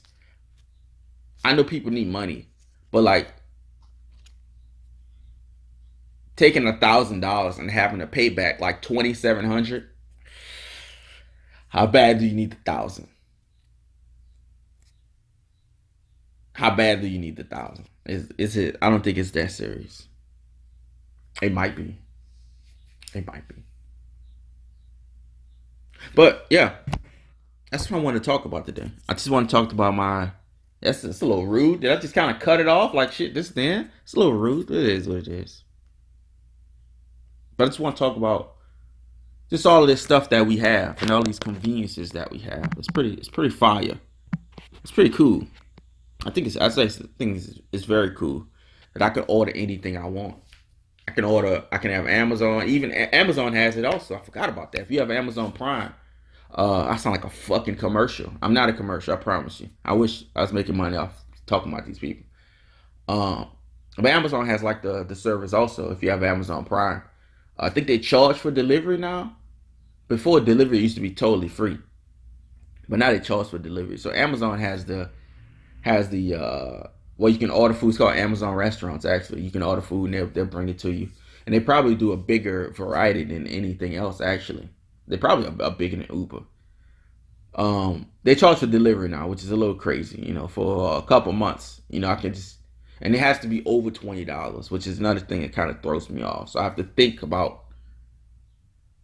I 1.43 1.53
know 1.53 1.63
people 1.63 1.91
need 1.91 2.07
money, 2.07 2.47
but 2.91 3.03
like 3.03 3.33
taking 6.35 6.67
a 6.67 6.77
thousand 6.77 7.21
dollars 7.21 7.57
and 7.57 7.71
having 7.71 7.99
to 7.99 8.07
pay 8.07 8.29
back 8.29 8.61
like 8.61 8.81
twenty 8.81 9.13
seven 9.13 9.45
hundred. 9.45 9.89
How 11.69 11.87
bad 11.87 12.19
do 12.19 12.25
you 12.25 12.35
need 12.35 12.51
the 12.51 12.71
thousand? 12.71 13.09
How 16.53 16.73
bad 16.73 17.01
do 17.01 17.07
you 17.07 17.19
need 17.19 17.35
the 17.35 17.43
thousand? 17.43 17.89
Is 18.05 18.29
is 18.37 18.55
it? 18.55 18.77
I 18.81 18.89
don't 18.89 19.03
think 19.03 19.17
it's 19.17 19.31
that 19.31 19.51
serious. 19.51 20.07
It 21.41 21.51
might 21.51 21.75
be. 21.75 21.97
It 23.15 23.25
might 23.25 23.47
be. 23.47 23.55
But 26.13 26.45
yeah, 26.49 26.75
that's 27.71 27.89
what 27.89 27.99
I 27.99 28.03
want 28.03 28.17
to 28.17 28.23
talk 28.23 28.43
about 28.43 28.65
today. 28.65 28.91
I 29.07 29.13
just 29.13 29.29
want 29.29 29.49
to 29.49 29.55
talk 29.55 29.71
about 29.71 29.95
my. 29.95 30.31
That's 30.81 31.03
it's 31.03 31.21
a 31.21 31.25
little 31.25 31.47
rude. 31.47 31.79
Did 31.79 31.91
I 31.91 31.95
just 31.95 32.13
kind 32.13 32.29
of 32.29 32.41
cut 32.41 32.59
it 32.59 32.67
off 32.67 32.93
like 32.93 33.13
shit? 33.13 33.33
This 33.33 33.49
then 33.49 33.89
it's 34.03 34.13
a 34.13 34.19
little 34.19 34.33
rude. 34.33 34.69
It 34.69 34.85
is 34.85 35.07
what 35.07 35.19
it 35.19 35.27
is. 35.29 35.63
But 37.55 37.63
I 37.63 37.67
just 37.67 37.79
want 37.79 37.95
to 37.95 37.99
talk 37.99 38.17
about 38.17 38.55
just 39.49 39.65
all 39.65 39.81
of 39.81 39.87
this 39.87 40.01
stuff 40.01 40.29
that 40.29 40.45
we 40.45 40.57
have 40.57 41.01
and 41.01 41.09
all 41.09 41.23
these 41.23 41.39
conveniences 41.39 42.11
that 42.11 42.29
we 42.31 42.39
have. 42.39 42.69
It's 42.77 42.91
pretty. 42.91 43.13
It's 43.13 43.29
pretty 43.29 43.55
fire. 43.55 43.97
It's 44.83 44.91
pretty 44.91 45.11
cool. 45.11 45.47
I 46.25 46.31
think 46.31 46.47
it's. 46.47 46.57
I 46.57 46.67
say 46.67 46.83
I 46.83 46.89
think 46.89 47.37
it's, 47.37 47.59
it's 47.71 47.85
very 47.85 48.11
cool 48.11 48.45
that 48.93 49.01
I 49.01 49.09
can 49.09 49.23
order 49.29 49.53
anything 49.55 49.97
I 49.97 50.05
want. 50.05 50.35
Can 51.15 51.23
order. 51.23 51.63
I 51.71 51.77
can 51.77 51.91
have 51.91 52.07
Amazon. 52.07 52.67
Even 52.67 52.91
Amazon 52.91 53.53
has 53.53 53.77
it 53.77 53.85
also. 53.85 54.15
I 54.15 54.19
forgot 54.19 54.49
about 54.49 54.73
that. 54.73 54.81
If 54.81 54.91
you 54.91 54.99
have 54.99 55.09
Amazon 55.09 55.53
Prime, 55.53 55.93
uh, 56.53 56.83
I 56.83 56.97
sound 56.97 57.15
like 57.15 57.23
a 57.23 57.29
fucking 57.29 57.77
commercial. 57.77 58.33
I'm 58.41 58.53
not 58.53 58.69
a 58.69 58.73
commercial. 58.73 59.13
I 59.13 59.17
promise 59.17 59.61
you. 59.61 59.69
I 59.83 59.93
wish 59.93 60.25
I 60.35 60.41
was 60.41 60.51
making 60.51 60.75
money 60.75 60.97
off 60.97 61.23
talking 61.45 61.71
about 61.71 61.85
these 61.85 61.99
people. 61.99 62.25
Um, 63.07 63.47
but 63.95 64.07
Amazon 64.07 64.45
has 64.47 64.61
like 64.61 64.81
the 64.81 65.03
the 65.05 65.15
service 65.15 65.53
also. 65.53 65.91
If 65.91 66.03
you 66.03 66.09
have 66.09 66.21
Amazon 66.21 66.65
Prime, 66.65 67.01
I 67.57 67.69
think 67.69 67.87
they 67.87 67.99
charge 67.99 68.37
for 68.37 68.51
delivery 68.51 68.97
now. 68.97 69.37
Before 70.07 70.39
delivery 70.39 70.79
used 70.79 70.95
to 70.95 71.01
be 71.01 71.11
totally 71.11 71.47
free, 71.47 71.79
but 72.89 72.99
now 72.99 73.11
they 73.11 73.19
charge 73.19 73.47
for 73.47 73.57
delivery. 73.57 73.97
So 73.97 74.11
Amazon 74.11 74.59
has 74.59 74.85
the 74.85 75.09
has 75.81 76.09
the 76.09 76.35
uh, 76.35 76.87
well, 77.17 77.31
you 77.31 77.37
can 77.39 77.49
order 77.49 77.73
food. 77.73 77.89
It's 77.89 77.97
called 77.97 78.15
Amazon 78.15 78.55
Restaurants. 78.55 79.05
Actually, 79.05 79.41
you 79.41 79.51
can 79.51 79.63
order 79.63 79.81
food 79.81 80.05
and 80.05 80.13
they'll, 80.13 80.27
they'll 80.27 80.45
bring 80.45 80.69
it 80.69 80.79
to 80.79 80.91
you. 80.91 81.09
And 81.45 81.53
they 81.53 81.59
probably 81.59 81.95
do 81.95 82.11
a 82.11 82.17
bigger 82.17 82.71
variety 82.71 83.23
than 83.23 83.47
anything 83.47 83.95
else. 83.95 84.19
Actually, 84.19 84.69
they 85.07 85.17
probably 85.17 85.47
are, 85.47 85.69
are 85.69 85.75
bigger 85.75 85.97
than 85.97 86.07
Uber. 86.15 86.41
Um, 87.53 88.07
they 88.23 88.35
charge 88.35 88.57
for 88.57 88.65
delivery 88.65 89.07
now, 89.07 89.27
which 89.27 89.43
is 89.43 89.51
a 89.51 89.55
little 89.55 89.75
crazy. 89.75 90.21
You 90.21 90.33
know, 90.33 90.47
for 90.47 90.97
a 90.97 91.01
couple 91.01 91.31
months, 91.31 91.81
you 91.89 91.99
know, 91.99 92.09
I 92.09 92.15
can 92.15 92.33
just 92.33 92.57
and 93.01 93.13
it 93.13 93.19
has 93.19 93.39
to 93.39 93.47
be 93.47 93.63
over 93.65 93.91
twenty 93.91 94.25
dollars, 94.25 94.71
which 94.71 94.87
is 94.87 94.99
another 94.99 95.19
thing 95.19 95.41
that 95.41 95.53
kind 95.53 95.69
of 95.69 95.81
throws 95.81 96.09
me 96.09 96.21
off. 96.21 96.49
So 96.49 96.59
I 96.59 96.63
have 96.63 96.75
to 96.77 96.83
think 96.83 97.21
about 97.23 97.63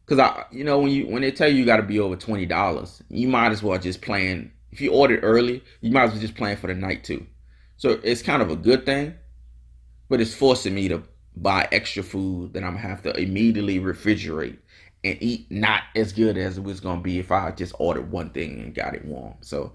because 0.05 0.19
I, 0.19 0.45
you 0.51 0.63
know, 0.63 0.79
when 0.79 0.91
you 0.91 1.07
when 1.07 1.21
they 1.21 1.31
tell 1.31 1.49
you 1.49 1.57
you 1.57 1.65
got 1.65 1.77
to 1.77 1.83
be 1.83 1.99
over 1.99 2.15
twenty 2.15 2.45
dollars, 2.45 3.01
you 3.09 3.27
might 3.27 3.51
as 3.51 3.63
well 3.63 3.77
just 3.77 4.01
plan. 4.01 4.51
If 4.71 4.79
you 4.79 4.93
ordered 4.93 5.23
early, 5.23 5.63
you 5.81 5.91
might 5.91 6.03
as 6.03 6.11
well 6.11 6.21
just 6.21 6.35
plan 6.35 6.55
for 6.55 6.67
the 6.67 6.73
night 6.73 7.03
too. 7.03 7.25
So 7.81 7.99
it's 8.03 8.23
kind 8.23 8.43
of 8.43 8.51
a 8.51 8.57
good 8.57 8.85
thing, 8.87 9.15
but 10.09 10.21
it's 10.21 10.33
forcing 10.35 10.75
me 10.75 10.89
to 10.89 11.03
buy 11.35 11.67
extra 11.71 12.03
food 12.03 12.53
that 12.53 12.63
I'm 12.63 12.75
gonna 12.75 12.87
have 12.87 13.03
to 13.03 13.17
immediately 13.19 13.79
refrigerate 13.79 14.59
and 15.03 15.17
eat 15.21 15.51
not 15.51 15.83
as 15.95 16.13
good 16.13 16.37
as 16.37 16.59
it 16.59 16.63
was 16.65 16.81
gonna 16.81 17.01
be 17.01 17.19
if 17.19 17.31
I 17.31 17.51
just 17.51 17.75
ordered 17.79 18.11
one 18.11 18.31
thing 18.31 18.61
and 18.61 18.75
got 18.75 18.95
it 18.95 19.05
warm. 19.05 19.35
So 19.41 19.73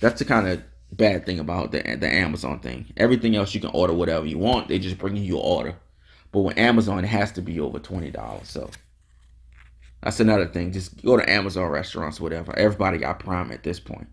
that's 0.00 0.20
the 0.20 0.26
kind 0.26 0.48
of 0.48 0.62
bad 0.92 1.26
thing 1.26 1.40
about 1.40 1.72
the 1.72 1.80
the 2.00 2.08
Amazon 2.12 2.60
thing. 2.60 2.92
Everything 2.98 3.36
else 3.36 3.54
you 3.54 3.62
can 3.62 3.70
order 3.72 3.94
whatever 3.94 4.26
you 4.26 4.38
want. 4.38 4.68
They 4.68 4.80
just 4.80 4.98
bring 4.98 5.16
you 5.16 5.24
your 5.24 5.44
order. 5.44 5.76
But 6.32 6.42
with 6.42 6.58
Amazon, 6.58 7.04
it 7.04 7.08
has 7.08 7.32
to 7.34 7.42
be 7.42 7.60
over 7.60 7.80
twenty 7.80 8.12
dollars. 8.12 8.50
So 8.50 8.70
That's 10.02 10.20
another 10.20 10.46
thing. 10.46 10.72
Just 10.72 11.02
go 11.04 11.18
to 11.18 11.30
Amazon 11.30 11.70
restaurants, 11.70 12.20
whatever. 12.20 12.56
Everybody 12.58 12.98
got 12.98 13.20
Prime 13.20 13.52
at 13.52 13.64
this 13.64 13.80
point. 13.80 14.08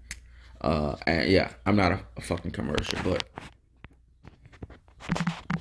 Uh, 0.63 0.95
and 1.05 1.29
yeah, 1.29 1.51
I'm 1.65 1.75
not 1.75 1.91
a, 1.91 1.99
a 2.17 2.21
fucking 2.21 2.51
commercial, 2.51 2.99
but 3.03 3.23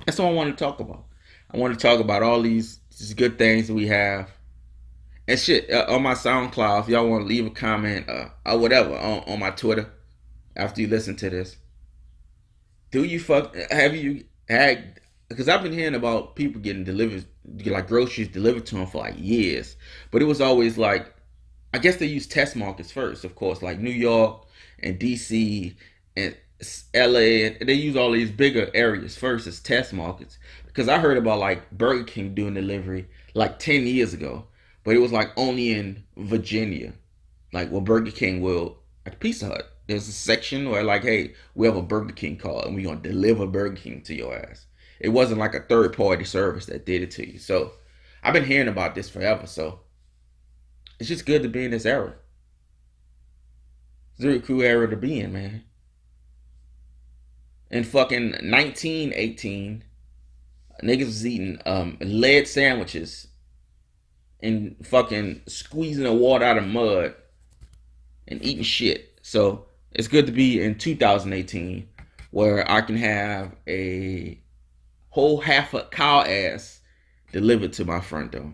that's 0.06 0.18
what 0.18 0.28
I 0.28 0.32
want 0.32 0.56
to 0.56 0.64
talk 0.64 0.78
about. 0.78 1.04
I 1.52 1.56
want 1.56 1.78
to 1.78 1.80
talk 1.80 2.00
about 2.00 2.22
all 2.22 2.40
these, 2.40 2.78
these 2.98 3.12
good 3.14 3.36
things 3.36 3.70
we 3.70 3.88
have. 3.88 4.30
And 5.26 5.38
shit, 5.38 5.70
uh, 5.70 5.86
on 5.88 6.02
my 6.02 6.14
SoundCloud, 6.14 6.82
if 6.82 6.88
y'all 6.88 7.08
want 7.08 7.22
to 7.22 7.26
leave 7.26 7.46
a 7.46 7.50
comment 7.50 8.08
uh, 8.08 8.28
or 8.46 8.58
whatever 8.58 8.96
on, 8.96 9.20
on 9.26 9.38
my 9.38 9.50
Twitter 9.50 9.92
after 10.56 10.80
you 10.80 10.86
listen 10.88 11.16
to 11.16 11.30
this, 11.30 11.56
do 12.90 13.04
you 13.04 13.18
fuck, 13.18 13.56
have 13.70 13.96
you 13.96 14.24
had, 14.48 15.00
because 15.28 15.48
I've 15.48 15.62
been 15.62 15.72
hearing 15.72 15.94
about 15.94 16.36
people 16.36 16.60
getting 16.60 16.84
delivered, 16.84 17.24
like 17.66 17.88
groceries 17.88 18.28
delivered 18.28 18.66
to 18.66 18.76
them 18.76 18.86
for 18.86 18.98
like 18.98 19.14
years. 19.16 19.76
But 20.10 20.22
it 20.22 20.26
was 20.26 20.40
always 20.40 20.78
like, 20.78 21.12
I 21.74 21.78
guess 21.78 21.96
they 21.96 22.06
use 22.06 22.26
test 22.26 22.54
markets 22.54 22.92
first, 22.92 23.24
of 23.24 23.34
course, 23.34 23.62
like 23.62 23.78
New 23.78 23.90
York 23.90 24.46
and 24.82 24.98
DC 24.98 25.74
and 26.16 26.36
LA, 26.94 27.46
and 27.46 27.68
they 27.68 27.74
use 27.74 27.96
all 27.96 28.12
these 28.12 28.30
bigger 28.30 28.70
areas 28.74 29.16
first 29.16 29.46
as 29.46 29.60
test 29.60 29.92
markets. 29.92 30.38
Because 30.66 30.88
I 30.88 30.98
heard 30.98 31.18
about 31.18 31.38
like 31.38 31.70
Burger 31.70 32.04
King 32.04 32.34
doing 32.34 32.54
delivery 32.54 33.08
like 33.34 33.58
10 33.58 33.86
years 33.86 34.14
ago, 34.14 34.46
but 34.84 34.94
it 34.94 35.00
was 35.00 35.12
like 35.12 35.30
only 35.36 35.72
in 35.72 36.04
Virginia. 36.16 36.92
Like, 37.52 37.70
well, 37.70 37.80
Burger 37.80 38.10
King 38.10 38.40
will, 38.40 38.78
like 39.04 39.20
Pizza 39.20 39.46
Hut, 39.46 39.70
there's 39.86 40.08
a 40.08 40.12
section 40.12 40.70
where, 40.70 40.84
like, 40.84 41.02
hey, 41.02 41.34
we 41.54 41.66
have 41.66 41.76
a 41.76 41.82
Burger 41.82 42.14
King 42.14 42.36
call 42.36 42.62
and 42.62 42.74
we're 42.74 42.84
going 42.84 43.02
to 43.02 43.08
deliver 43.08 43.46
Burger 43.46 43.76
King 43.76 44.02
to 44.02 44.14
your 44.14 44.34
ass. 44.34 44.66
It 45.00 45.10
wasn't 45.10 45.40
like 45.40 45.54
a 45.54 45.60
third 45.60 45.96
party 45.96 46.24
service 46.24 46.66
that 46.66 46.86
did 46.86 47.02
it 47.02 47.10
to 47.12 47.30
you. 47.30 47.38
So 47.38 47.72
I've 48.22 48.32
been 48.32 48.44
hearing 48.44 48.68
about 48.68 48.94
this 48.94 49.10
forever. 49.10 49.46
So 49.46 49.80
it's 50.98 51.08
just 51.08 51.26
good 51.26 51.42
to 51.42 51.48
be 51.48 51.64
in 51.64 51.72
this 51.72 51.84
era. 51.84 52.14
A 54.20 54.38
cool 54.40 54.62
era 54.62 54.88
to 54.88 54.96
be 54.96 55.20
in, 55.20 55.32
man 55.32 55.64
in 57.72 57.84
fucking 57.84 58.32
1918, 58.32 59.82
niggas 60.84 61.06
was 61.06 61.26
eating 61.26 61.58
um, 61.64 61.96
lead 62.00 62.46
sandwiches 62.46 63.28
and 64.40 64.76
fucking 64.84 65.40
squeezing 65.46 66.04
the 66.04 66.12
water 66.12 66.44
out 66.44 66.58
of 66.58 66.66
mud 66.66 67.14
and 68.28 68.44
eating 68.44 68.62
shit. 68.62 69.18
So 69.22 69.66
it's 69.90 70.08
good 70.08 70.26
to 70.26 70.32
be 70.32 70.62
in 70.62 70.76
2018 70.76 71.88
where 72.30 72.70
I 72.70 72.82
can 72.82 72.96
have 72.96 73.56
a 73.66 74.38
whole 75.08 75.40
half 75.40 75.72
a 75.74 75.84
cow 75.84 76.22
ass 76.22 76.80
delivered 77.32 77.72
to 77.74 77.84
my 77.84 78.00
front 78.00 78.32
door. 78.32 78.52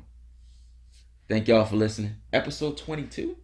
Thank 1.28 1.48
y'all 1.48 1.64
for 1.64 1.76
listening. 1.76 2.16
Episode 2.32 2.76
22 2.76 3.36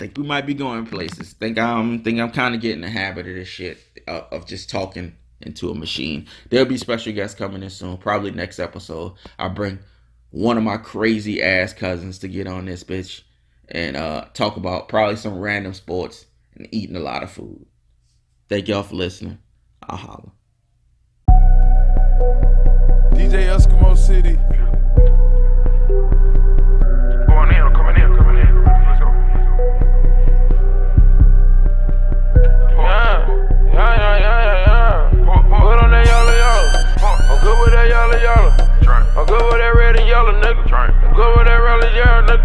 think 0.00 0.16
we 0.16 0.24
might 0.24 0.46
be 0.46 0.54
going 0.54 0.86
places. 0.86 1.34
Think 1.34 1.58
I'm 1.58 2.02
think 2.02 2.18
I'm 2.18 2.30
kind 2.30 2.54
of 2.54 2.60
getting 2.62 2.80
the 2.80 2.88
habit 2.88 3.26
of 3.26 3.34
this 3.34 3.48
shit 3.48 3.78
uh, 4.08 4.22
of 4.32 4.46
just 4.46 4.70
talking 4.70 5.14
into 5.42 5.70
a 5.70 5.74
machine. 5.74 6.26
There'll 6.48 6.66
be 6.66 6.78
special 6.78 7.12
guests 7.12 7.38
coming 7.38 7.62
in 7.62 7.68
soon. 7.70 7.98
Probably 7.98 8.30
next 8.30 8.58
episode. 8.58 9.12
I'll 9.38 9.50
bring 9.50 9.78
one 10.30 10.56
of 10.56 10.64
my 10.64 10.78
crazy 10.78 11.42
ass 11.42 11.74
cousins 11.74 12.18
to 12.20 12.28
get 12.28 12.46
on 12.46 12.64
this 12.64 12.82
bitch 12.82 13.22
and 13.68 13.96
uh, 13.96 14.24
talk 14.32 14.56
about 14.56 14.88
probably 14.88 15.16
some 15.16 15.38
random 15.38 15.74
sports 15.74 16.24
and 16.56 16.66
eating 16.72 16.96
a 16.96 17.00
lot 17.00 17.22
of 17.22 17.30
food. 17.30 17.66
Thank 18.48 18.68
y'all 18.68 18.82
for 18.82 18.96
listening. 18.96 19.38
I'll 19.82 19.98
holla. 19.98 20.32
DJ 23.12 23.54
Eskimo 23.54 23.96
City. 23.96 24.38
I'm 38.10 39.26
good 39.26 39.42
with 39.46 39.60
that 39.62 39.74
red 39.76 39.94
and 39.94 40.08
yellow, 40.08 40.34
nigga. 40.34 40.66
I'm 40.66 41.14
good 41.14 41.30
with 41.38 41.46
that 41.46 41.62
red 41.62 41.84
and 41.84 41.94
yellow, 41.94 42.26
nigga. 42.26 42.42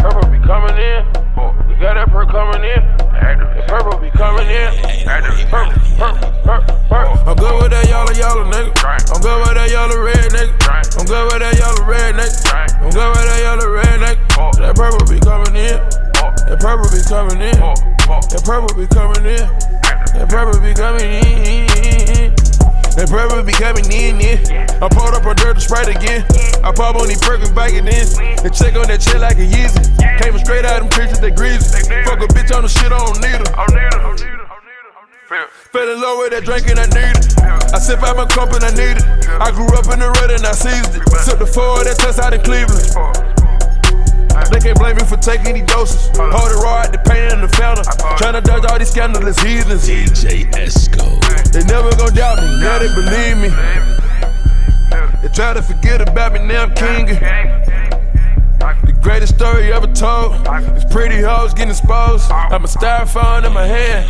Purple 0.00 0.24
be 0.32 0.38
coming 0.40 0.76
in. 0.80 1.04
We 1.68 1.76
got 1.76 2.00
that 2.00 2.08
purple 2.08 2.32
coming 2.32 2.64
in. 2.64 2.80
Purple 3.68 4.00
be 4.00 4.08
coming 4.16 4.48
in. 4.48 4.72
Purple, 5.04 5.76
purple, 6.00 6.32
purple, 6.48 6.76
purple. 6.88 7.28
I'm 7.28 7.36
good 7.36 7.56
with 7.60 7.72
that 7.76 7.84
yellow, 7.92 8.12
yellow, 8.16 8.48
nigga. 8.48 8.72
I'm 9.12 9.20
good 9.20 9.36
with 9.44 9.52
that 9.52 9.68
yellow, 9.68 10.00
red, 10.00 10.32
nigga. 10.32 10.48
I'm 10.96 11.04
good 11.04 11.24
with 11.28 11.44
that 11.44 11.60
yellow, 11.60 11.84
red, 11.84 12.14
nigga. 12.16 12.32
I'm 12.80 12.88
good 12.88 13.08
with 13.12 13.26
that 13.28 13.40
yellow, 13.44 13.68
red, 13.68 14.00
nigga. 14.00 14.16
That 14.64 14.76
purple 14.76 15.04
be 15.04 15.20
coming 15.20 15.56
in. 15.60 15.76
That 16.48 16.56
purple 16.56 16.88
be 16.88 17.04
coming 17.04 17.36
in. 17.36 17.60
That 17.60 18.42
purple 18.48 18.72
be 18.72 18.86
coming 18.88 19.28
in. 19.28 19.44
That 20.16 20.28
purple 20.28 20.60
be 20.60 20.72
coming 20.72 21.04
in. 21.04 21.91
That 22.92 23.08
brother 23.08 23.42
be 23.42 23.52
coming 23.52 23.88
in, 23.88 24.20
yeah. 24.20 24.68
I 24.84 24.88
pulled 24.88 25.16
up 25.16 25.24
on 25.24 25.36
dirt 25.36 25.54
to 25.56 25.60
Sprite 25.60 25.88
again. 25.88 26.28
I 26.60 26.72
pop 26.72 26.96
on 26.96 27.08
these 27.08 27.20
perkins 27.20 27.50
back 27.50 27.72
and 27.72 27.88
then. 27.88 28.04
And 28.44 28.52
check 28.52 28.76
on 28.76 28.86
that 28.92 29.00
shit 29.00 29.20
like 29.20 29.40
a 29.40 29.46
Yeezy. 29.48 29.80
Came 30.20 30.36
straight 30.36 30.64
out 30.64 30.84
them 30.84 30.92
pictures, 30.92 31.20
they 31.20 31.30
greasy. 31.30 31.88
Fuck 32.04 32.20
a 32.20 32.28
bitch 32.28 32.52
on 32.52 32.62
the 32.62 32.68
shit, 32.68 32.92
I 32.92 33.00
don't 33.00 33.16
need 33.24 33.40
her. 33.40 33.52
Fell 35.72 35.88
in 35.88 36.00
love 36.02 36.18
with 36.20 36.36
that 36.36 36.44
drink 36.44 36.68
and 36.68 36.76
I 36.76 36.84
need 36.92 37.16
it. 37.16 37.32
I 37.72 37.78
sip 37.80 38.04
out 38.04 38.16
my 38.16 38.26
cup 38.26 38.52
and 38.52 38.60
I 38.60 38.68
need 38.76 39.00
it. 39.00 39.06
I 39.40 39.48
grew 39.50 39.72
up 39.72 39.88
in 39.88 40.04
the 40.04 40.12
red 40.20 40.30
and 40.30 40.44
I 40.44 40.52
seized 40.52 40.92
it. 40.92 41.00
Took 41.24 41.40
the 41.40 41.48
four 41.48 41.80
that 41.84 41.96
test 41.96 42.20
out 42.20 42.34
in 42.34 42.42
Cleveland. 42.44 43.21
They 44.52 44.60
can't 44.60 44.78
blame 44.78 44.96
me 44.96 45.04
for 45.04 45.16
taking 45.16 45.54
these 45.54 45.64
doses. 45.64 46.10
Uh-huh. 46.12 46.30
Hold 46.36 46.52
it 46.52 46.60
raw 46.62 46.82
at 46.84 46.92
the 46.92 46.98
pain 46.98 47.32
and 47.32 47.42
the 47.42 47.48
fountain. 47.56 47.86
Uh-huh. 47.88 48.16
Trying 48.18 48.34
to 48.34 48.40
dodge 48.40 48.64
all 48.70 48.78
these 48.78 48.90
scandalous 48.90 49.40
heathens. 49.40 49.88
DJ 49.88 50.44
Esco. 50.52 51.08
They 51.52 51.64
never 51.64 51.90
gon' 51.96 52.14
doubt 52.14 52.38
me, 52.38 52.60
now 52.60 52.78
they 52.78 52.92
believe 52.92 53.36
me. 53.40 53.48
They 55.22 55.28
try 55.32 55.54
to 55.54 55.62
forget 55.62 56.00
about 56.00 56.34
me, 56.34 56.40
now 56.44 56.64
I'm 56.64 56.74
king. 56.74 57.06
The 58.84 58.92
greatest 59.00 59.34
story 59.36 59.72
ever 59.72 59.88
told. 59.88 60.44
These 60.74 60.84
pretty 60.86 61.20
hoes 61.20 61.54
getting 61.54 61.70
exposed. 61.70 62.30
Uh-huh. 62.30 62.54
I'm 62.54 62.64
a 62.64 62.68
styrofoam 62.68 63.46
in 63.46 63.52
my 63.52 63.66
hand. 63.66 64.06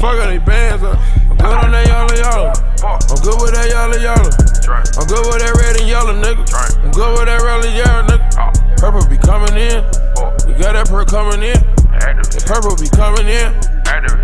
Fuck 0.00 0.18
on 0.20 0.30
these 0.30 0.42
bands. 0.42 0.82
Uh. 0.82 0.98
I'm 1.30 1.36
good 1.36 1.64
on 1.64 1.72
that 1.72 1.86
yellow 1.86 2.14
yellow. 2.16 2.52
I'm 2.82 3.20
good 3.22 3.40
with 3.40 3.54
that 3.54 3.68
yellow 3.68 3.96
yellow. 3.96 4.30
I'm 4.98 5.06
good 5.06 5.26
with 5.26 5.38
that 5.38 5.54
red 5.54 5.76
and 5.80 5.88
yellow, 5.88 6.14
nigga. 6.14 6.42
I'm 6.82 6.90
good 6.90 7.18
with 7.18 7.26
that 7.26 7.42
red 7.42 7.64
and 7.64 7.76
yellow, 7.76 8.02
nigga. 8.02 8.65
Purple 8.76 9.08
be 9.08 9.16
coming 9.16 9.56
in. 9.56 9.80
We 10.44 10.52
got 10.60 10.76
that 10.76 10.86
purple 10.92 11.08
coming 11.08 11.42
in. 11.42 11.56
The 11.96 12.44
purple 12.44 12.76
be 12.76 12.88
coming 12.92 13.24
in. 13.24 13.48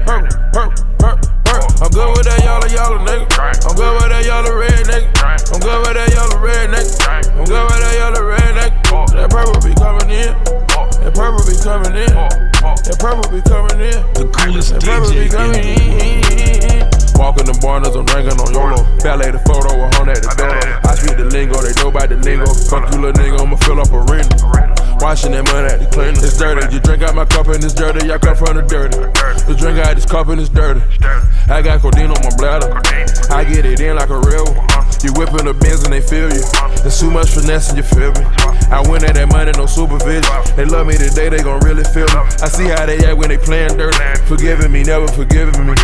Purple, 0.05 0.29
purple, 0.53 0.77
purple, 1.01 1.29
purple. 1.45 1.69
I'm 1.81 1.91
good 1.91 2.11
with 2.13 2.29
that 2.29 2.45
yellow, 2.45 2.69
yellow, 2.69 3.01
nigga. 3.01 3.33
I'm 3.33 3.75
good 3.75 3.93
with 3.97 4.13
that 4.13 4.25
yellow, 4.29 4.53
red, 4.53 4.85
nigga. 4.85 5.09
I'm 5.53 5.61
good 5.61 5.81
with 5.83 5.97
that 5.97 6.09
yellow, 6.13 6.37
red, 6.39 6.69
nigga. 6.69 7.01
I'm 7.33 7.45
good 7.49 7.65
with 7.65 7.81
that 7.81 7.95
yellow, 7.97 8.25
red, 8.29 8.53
nigga. 8.61 8.77
That 9.17 9.31
purple 9.33 9.61
be 9.65 9.73
coming 9.75 10.11
in. 10.13 10.37
That 11.01 11.13
purple 11.17 11.43
be 11.49 11.57
coming 11.57 11.97
in. 11.97 12.13
That 12.13 12.97
purple 13.01 13.27
be 13.33 13.41
coming 13.49 13.81
in. 13.81 13.99
The 14.15 14.29
coolest 14.37 14.77
That 14.77 14.85
purple 14.85 15.11
DJ 15.11 15.17
be 15.17 15.29
coming 15.33 15.65
in. 15.65 16.62
Walking 17.17 17.47
the 17.47 17.57
barners, 17.61 17.95
I'm 17.95 18.07
drinking 18.07 18.41
on 18.41 18.53
YOLO. 18.53 18.83
Ballet 19.03 19.31
the 19.31 19.41
photo, 19.47 19.71
a 19.79 19.87
hundred 19.95 20.19
at 20.19 20.25
the 20.25 20.35
door. 20.37 20.59
I 20.85 20.95
speak 20.95 21.17
the 21.17 21.27
lingo, 21.27 21.61
they 21.63 21.75
know 21.81 21.89
about 21.89 22.09
the 22.09 22.17
lingo. 22.17 22.49
Fuck 22.69 22.93
you, 22.93 23.01
little 23.01 23.17
nigga, 23.17 23.41
I'ma 23.41 23.57
fill 23.57 23.81
up 23.81 23.93
a 23.93 24.01
ring. 24.11 24.27
Washing 25.03 25.33
that 25.35 25.43
money 25.51 25.67
at 25.67 25.83
the 25.83 25.91
cleaner. 25.91 26.15
It's 26.15 26.39
dirty. 26.39 26.63
You 26.71 26.79
drink 26.79 27.03
out 27.03 27.19
my 27.19 27.27
cup 27.27 27.51
and 27.51 27.59
it's 27.59 27.75
dirty. 27.75 28.07
I 28.13 28.23
come 28.23 28.39
from 28.39 28.55
the 28.55 28.63
dirty. 28.63 29.03
You 29.51 29.59
drink 29.59 29.83
out 29.83 29.99
this 29.99 30.07
cup 30.07 30.31
and 30.31 30.39
it's 30.39 30.49
dirty. 30.49 30.79
I 31.51 31.59
got 31.59 31.83
codeine 31.83 32.15
on 32.15 32.23
my 32.23 32.31
bladder. 32.39 32.71
I 33.27 33.43
get 33.43 33.67
it 33.67 33.83
in 33.83 33.99
like 33.99 34.15
a 34.15 34.21
real 34.23 34.47
one. 34.47 34.63
You 35.03 35.11
whipping 35.19 35.51
the 35.51 35.59
bins 35.59 35.83
and 35.83 35.91
they 35.91 36.07
feel 36.07 36.31
you. 36.31 36.47
There's 36.87 37.03
too 37.03 37.11
much 37.11 37.35
finesse 37.35 37.75
and 37.75 37.83
you 37.83 37.87
feel 37.87 38.15
me. 38.15 38.23
I 38.71 38.79
win 38.87 39.03
at 39.03 39.19
that 39.19 39.27
money, 39.27 39.51
no 39.59 39.67
supervision. 39.67 40.23
They 40.55 40.71
love 40.71 40.87
me 40.87 40.95
today, 40.95 41.29
they 41.35 41.43
gon' 41.43 41.59
really 41.67 41.83
feel 41.91 42.07
me. 42.07 42.23
I 42.39 42.47
see 42.47 42.71
how 42.71 42.87
they 42.87 43.03
act 43.03 43.19
when 43.19 43.35
they 43.35 43.43
playing 43.43 43.75
dirty. 43.75 43.99
Forgiving 44.31 44.71
me, 44.71 44.87
never 44.87 45.11
forgiving 45.11 45.67
me. 45.67 45.75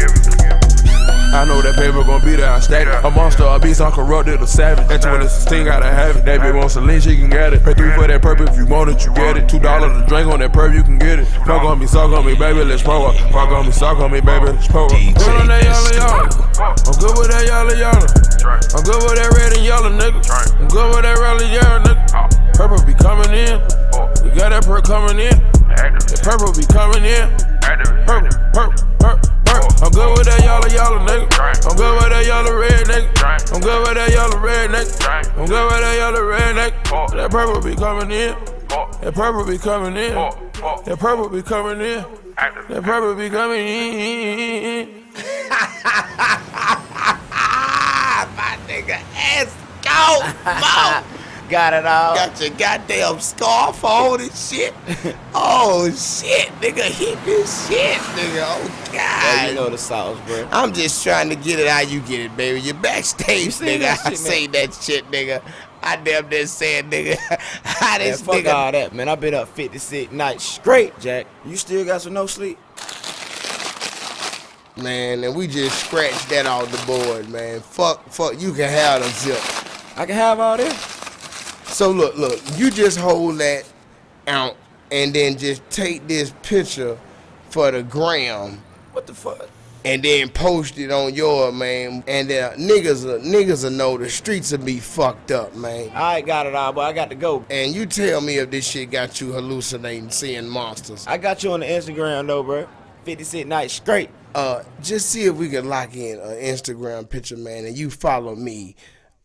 I 1.34 1.44
know 1.44 1.60
that 1.60 1.76
paper 1.76 2.02
gon' 2.04 2.24
be 2.24 2.36
there, 2.36 2.50
I 2.50 2.60
stack 2.60 2.86
it. 2.88 3.04
A 3.04 3.10
monster, 3.10 3.44
a 3.44 3.58
beast, 3.58 3.80
I'm 3.80 3.92
corrupted, 3.92 4.40
a 4.40 4.46
savage. 4.46 4.88
That's 4.88 5.04
when 5.04 5.20
it's 5.20 5.36
a 5.36 5.40
sting, 5.42 5.66
gotta 5.66 5.86
have 5.86 6.16
it. 6.16 6.24
That 6.24 6.40
bitch 6.40 6.56
wants 6.56 6.76
a 6.76 6.80
lean, 6.80 7.00
she 7.00 7.16
can 7.16 7.28
get 7.28 7.52
it. 7.52 7.62
Pay 7.62 7.74
three 7.74 7.92
for 7.92 8.06
that 8.06 8.22
purple, 8.22 8.48
if 8.48 8.56
you 8.56 8.66
want 8.66 8.90
it, 8.90 9.04
you 9.04 9.12
get 9.12 9.36
it. 9.36 9.48
Two 9.48 9.58
dollars 9.60 9.92
to 9.92 10.06
drink 10.08 10.26
on 10.32 10.40
that 10.40 10.52
purple, 10.52 10.76
you 10.76 10.82
can 10.82 10.98
get 10.98 11.18
it. 11.18 11.26
Fuck 11.44 11.62
on 11.62 11.78
me, 11.78 11.86
suck 11.86 12.10
on 12.10 12.24
me, 12.24 12.34
baby, 12.34 12.64
let's 12.64 12.82
pour 12.82 13.08
up. 13.08 13.16
Fuck 13.30 13.50
on 13.52 13.66
me, 13.66 13.72
suck 13.72 13.98
on 13.98 14.10
me, 14.10 14.20
baby, 14.20 14.46
let's 14.46 14.68
pour 14.68 14.86
up. 14.86 14.90
Good 14.90 15.36
on 15.36 15.46
that 15.48 15.62
yellow, 15.64 15.92
Esco. 15.92 16.00
yellow. 16.00 16.48
I'm 16.88 16.96
good 16.96 17.14
with 17.20 17.28
that 17.28 17.44
yellow, 17.44 17.76
yellow. 17.76 18.08
I'm 18.48 18.82
good 18.88 19.00
with 19.04 19.16
that 19.20 19.30
red 19.36 19.52
and 19.52 19.64
yellow, 19.64 19.92
nigga. 19.92 20.20
I'm 20.58 20.68
good 20.68 20.88
with 20.96 21.04
that 21.04 21.18
red 21.20 21.42
and 21.44 21.52
yellow, 21.52 21.78
nigga. 21.84 22.56
Purple 22.56 22.80
be 22.88 22.94
coming 22.96 23.30
in. 23.36 23.60
We 24.24 24.32
got 24.34 24.50
that 24.50 24.64
purple 24.64 24.82
coming 24.82 25.20
in. 25.20 25.36
That 25.76 26.24
purple 26.24 26.50
be 26.56 26.64
coming 26.66 27.04
in. 27.04 27.28
Purple, 28.08 28.32
purple, 28.50 28.88
purple, 28.98 29.37
purple. 29.58 29.84
I'm 29.84 29.92
good 29.92 30.18
with 30.18 30.26
that 30.26 30.42
yellow, 30.42 30.68
yellow 30.68 30.98
nigga. 30.98 31.70
I'm 31.70 31.76
good 31.76 31.94
with 31.94 32.10
that 32.10 32.26
yellow, 32.26 32.56
red 32.56 32.86
nigga. 32.86 33.54
I'm 33.54 33.60
good 33.60 33.80
with 33.86 33.94
that 33.94 34.10
yellow, 34.10 34.38
red 34.38 34.70
nigga. 34.70 35.38
I'm 35.38 35.46
good 35.46 35.64
with 35.70 35.80
that 35.80 35.96
yellow, 35.96 36.24
red 36.24 36.56
nigga. 36.56 36.92
Oh. 36.92 37.16
That 37.16 37.30
purple 37.30 37.60
be 37.62 37.76
coming 37.76 38.10
in. 38.10 38.36
Oh. 38.70 38.90
That 39.02 39.14
purple 39.14 39.44
be 39.44 39.58
coming 39.58 39.96
in. 39.96 40.16
Oh. 40.16 40.82
That 40.84 40.98
purple 40.98 41.28
be 41.28 41.42
coming 41.42 41.80
in. 41.80 42.04
That 42.68 42.82
purple 42.82 43.14
be 43.14 43.30
coming 43.30 43.66
in. 43.66 45.04
My 48.38 48.58
nigga, 48.66 49.00
ass 49.14 49.54
go, 49.82 50.20
Mo. 50.44 51.14
Got 51.48 51.72
it 51.72 51.86
all. 51.86 52.14
Got 52.14 52.40
your 52.40 52.50
goddamn 52.50 53.20
scarf 53.20 53.82
on 53.84 54.20
and 54.20 54.32
shit. 54.32 54.74
Oh 55.40 55.88
shit, 55.90 56.48
nigga, 56.60 56.82
hit 56.90 57.22
this 57.24 57.68
shit, 57.68 57.96
nigga. 57.98 58.42
Oh 58.44 58.84
god. 58.86 58.94
Yeah, 58.94 59.48
you 59.48 59.54
know 59.54 59.70
the 59.70 59.78
sauce, 59.78 60.18
bro. 60.26 60.48
I'm 60.50 60.72
just 60.72 61.02
trying 61.04 61.28
to 61.30 61.36
get 61.36 61.60
it 61.60 61.68
how 61.68 61.80
you 61.80 62.00
get 62.00 62.20
it, 62.20 62.36
baby. 62.36 62.60
You're 62.60 62.74
backstage, 62.74 63.52
seen 63.52 63.68
nigga. 63.68 63.80
that 63.80 64.00
I 64.06 64.10
shit, 64.10 64.18
say 64.18 64.46
that 64.48 64.74
shit, 64.74 65.08
nigga. 65.10 65.40
I 65.82 65.96
damn 65.96 66.28
near 66.28 66.46
said, 66.46 66.86
nigga, 66.90 67.16
how 67.62 67.98
this 67.98 68.20
fuck 68.20 68.36
nigga. 68.36 68.52
all 68.52 68.72
that, 68.72 68.92
man. 68.94 69.08
I 69.08 69.14
been 69.14 69.34
up 69.34 69.48
56 69.48 70.12
nights 70.12 70.42
straight, 70.44 70.98
Jack. 70.98 71.26
You 71.46 71.56
still 71.56 71.84
got 71.84 72.02
some 72.02 72.14
no 72.14 72.26
sleep? 72.26 72.58
Man, 74.76 75.22
and 75.24 75.34
we 75.36 75.46
just 75.46 75.84
scratched 75.86 76.28
that 76.30 76.46
off 76.46 76.70
the 76.70 76.86
board, 76.86 77.28
man. 77.28 77.60
Fuck, 77.60 78.08
fuck, 78.10 78.40
you 78.40 78.52
can 78.52 78.68
have 78.68 79.02
the 79.02 79.08
zip. 79.10 79.40
I 79.96 80.04
can 80.06 80.14
have 80.16 80.40
all 80.40 80.56
this. 80.56 80.97
So 81.68 81.90
look, 81.90 82.16
look, 82.16 82.40
you 82.56 82.70
just 82.70 82.98
hold 82.98 83.38
that 83.38 83.64
out 84.26 84.56
and 84.90 85.14
then 85.14 85.36
just 85.38 85.62
take 85.70 86.06
this 86.08 86.32
picture 86.42 86.98
for 87.50 87.70
the 87.70 87.82
gram 87.82 88.60
What 88.92 89.06
the 89.06 89.14
fuck? 89.14 89.48
and 89.84 90.02
then 90.02 90.28
post 90.28 90.76
it 90.78 90.90
on 90.90 91.14
your 91.14 91.52
man. 91.52 92.02
And 92.08 92.28
then 92.28 92.58
niggas, 92.58 93.04
will- 93.04 93.20
niggas 93.20 93.62
will 93.64 93.70
know 93.70 93.96
the 93.96 94.08
streets 94.10 94.50
will 94.50 94.58
be 94.58 94.80
fucked 94.80 95.30
up, 95.30 95.54
man. 95.54 95.90
I 95.94 96.20
got 96.20 96.46
it 96.46 96.54
all, 96.54 96.72
but 96.72 96.80
I 96.82 96.92
got 96.92 97.10
to 97.10 97.14
go. 97.14 97.44
And 97.48 97.72
you 97.74 97.86
tell 97.86 98.20
me 98.20 98.38
if 98.38 98.50
this 98.50 98.66
shit 98.66 98.90
got 98.90 99.20
you 99.20 99.32
hallucinating, 99.32 100.10
seeing 100.10 100.48
monsters. 100.48 101.06
I 101.06 101.16
got 101.16 101.42
you 101.44 101.52
on 101.52 101.60
the 101.60 101.66
Instagram 101.66 102.26
though, 102.26 102.42
bro. 102.42 102.66
56 103.04 103.46
nights 103.48 103.74
straight. 103.74 104.10
uh, 104.34 104.62
just 104.82 105.08
see 105.10 105.24
if 105.24 105.36
we 105.36 105.48
can 105.48 105.68
lock 105.68 105.94
in 105.94 106.18
an 106.18 106.36
Instagram 106.36 107.08
picture, 107.08 107.36
man, 107.36 107.64
and 107.64 107.76
you 107.78 107.88
follow 107.88 108.34
me 108.34 108.74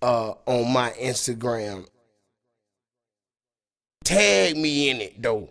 uh, 0.01 0.33
on 0.45 0.71
my 0.71 0.91
Instagram. 0.91 1.85
Tag 4.03 4.57
me 4.57 4.89
in 4.89 4.99
it 5.01 5.21
though. 5.21 5.49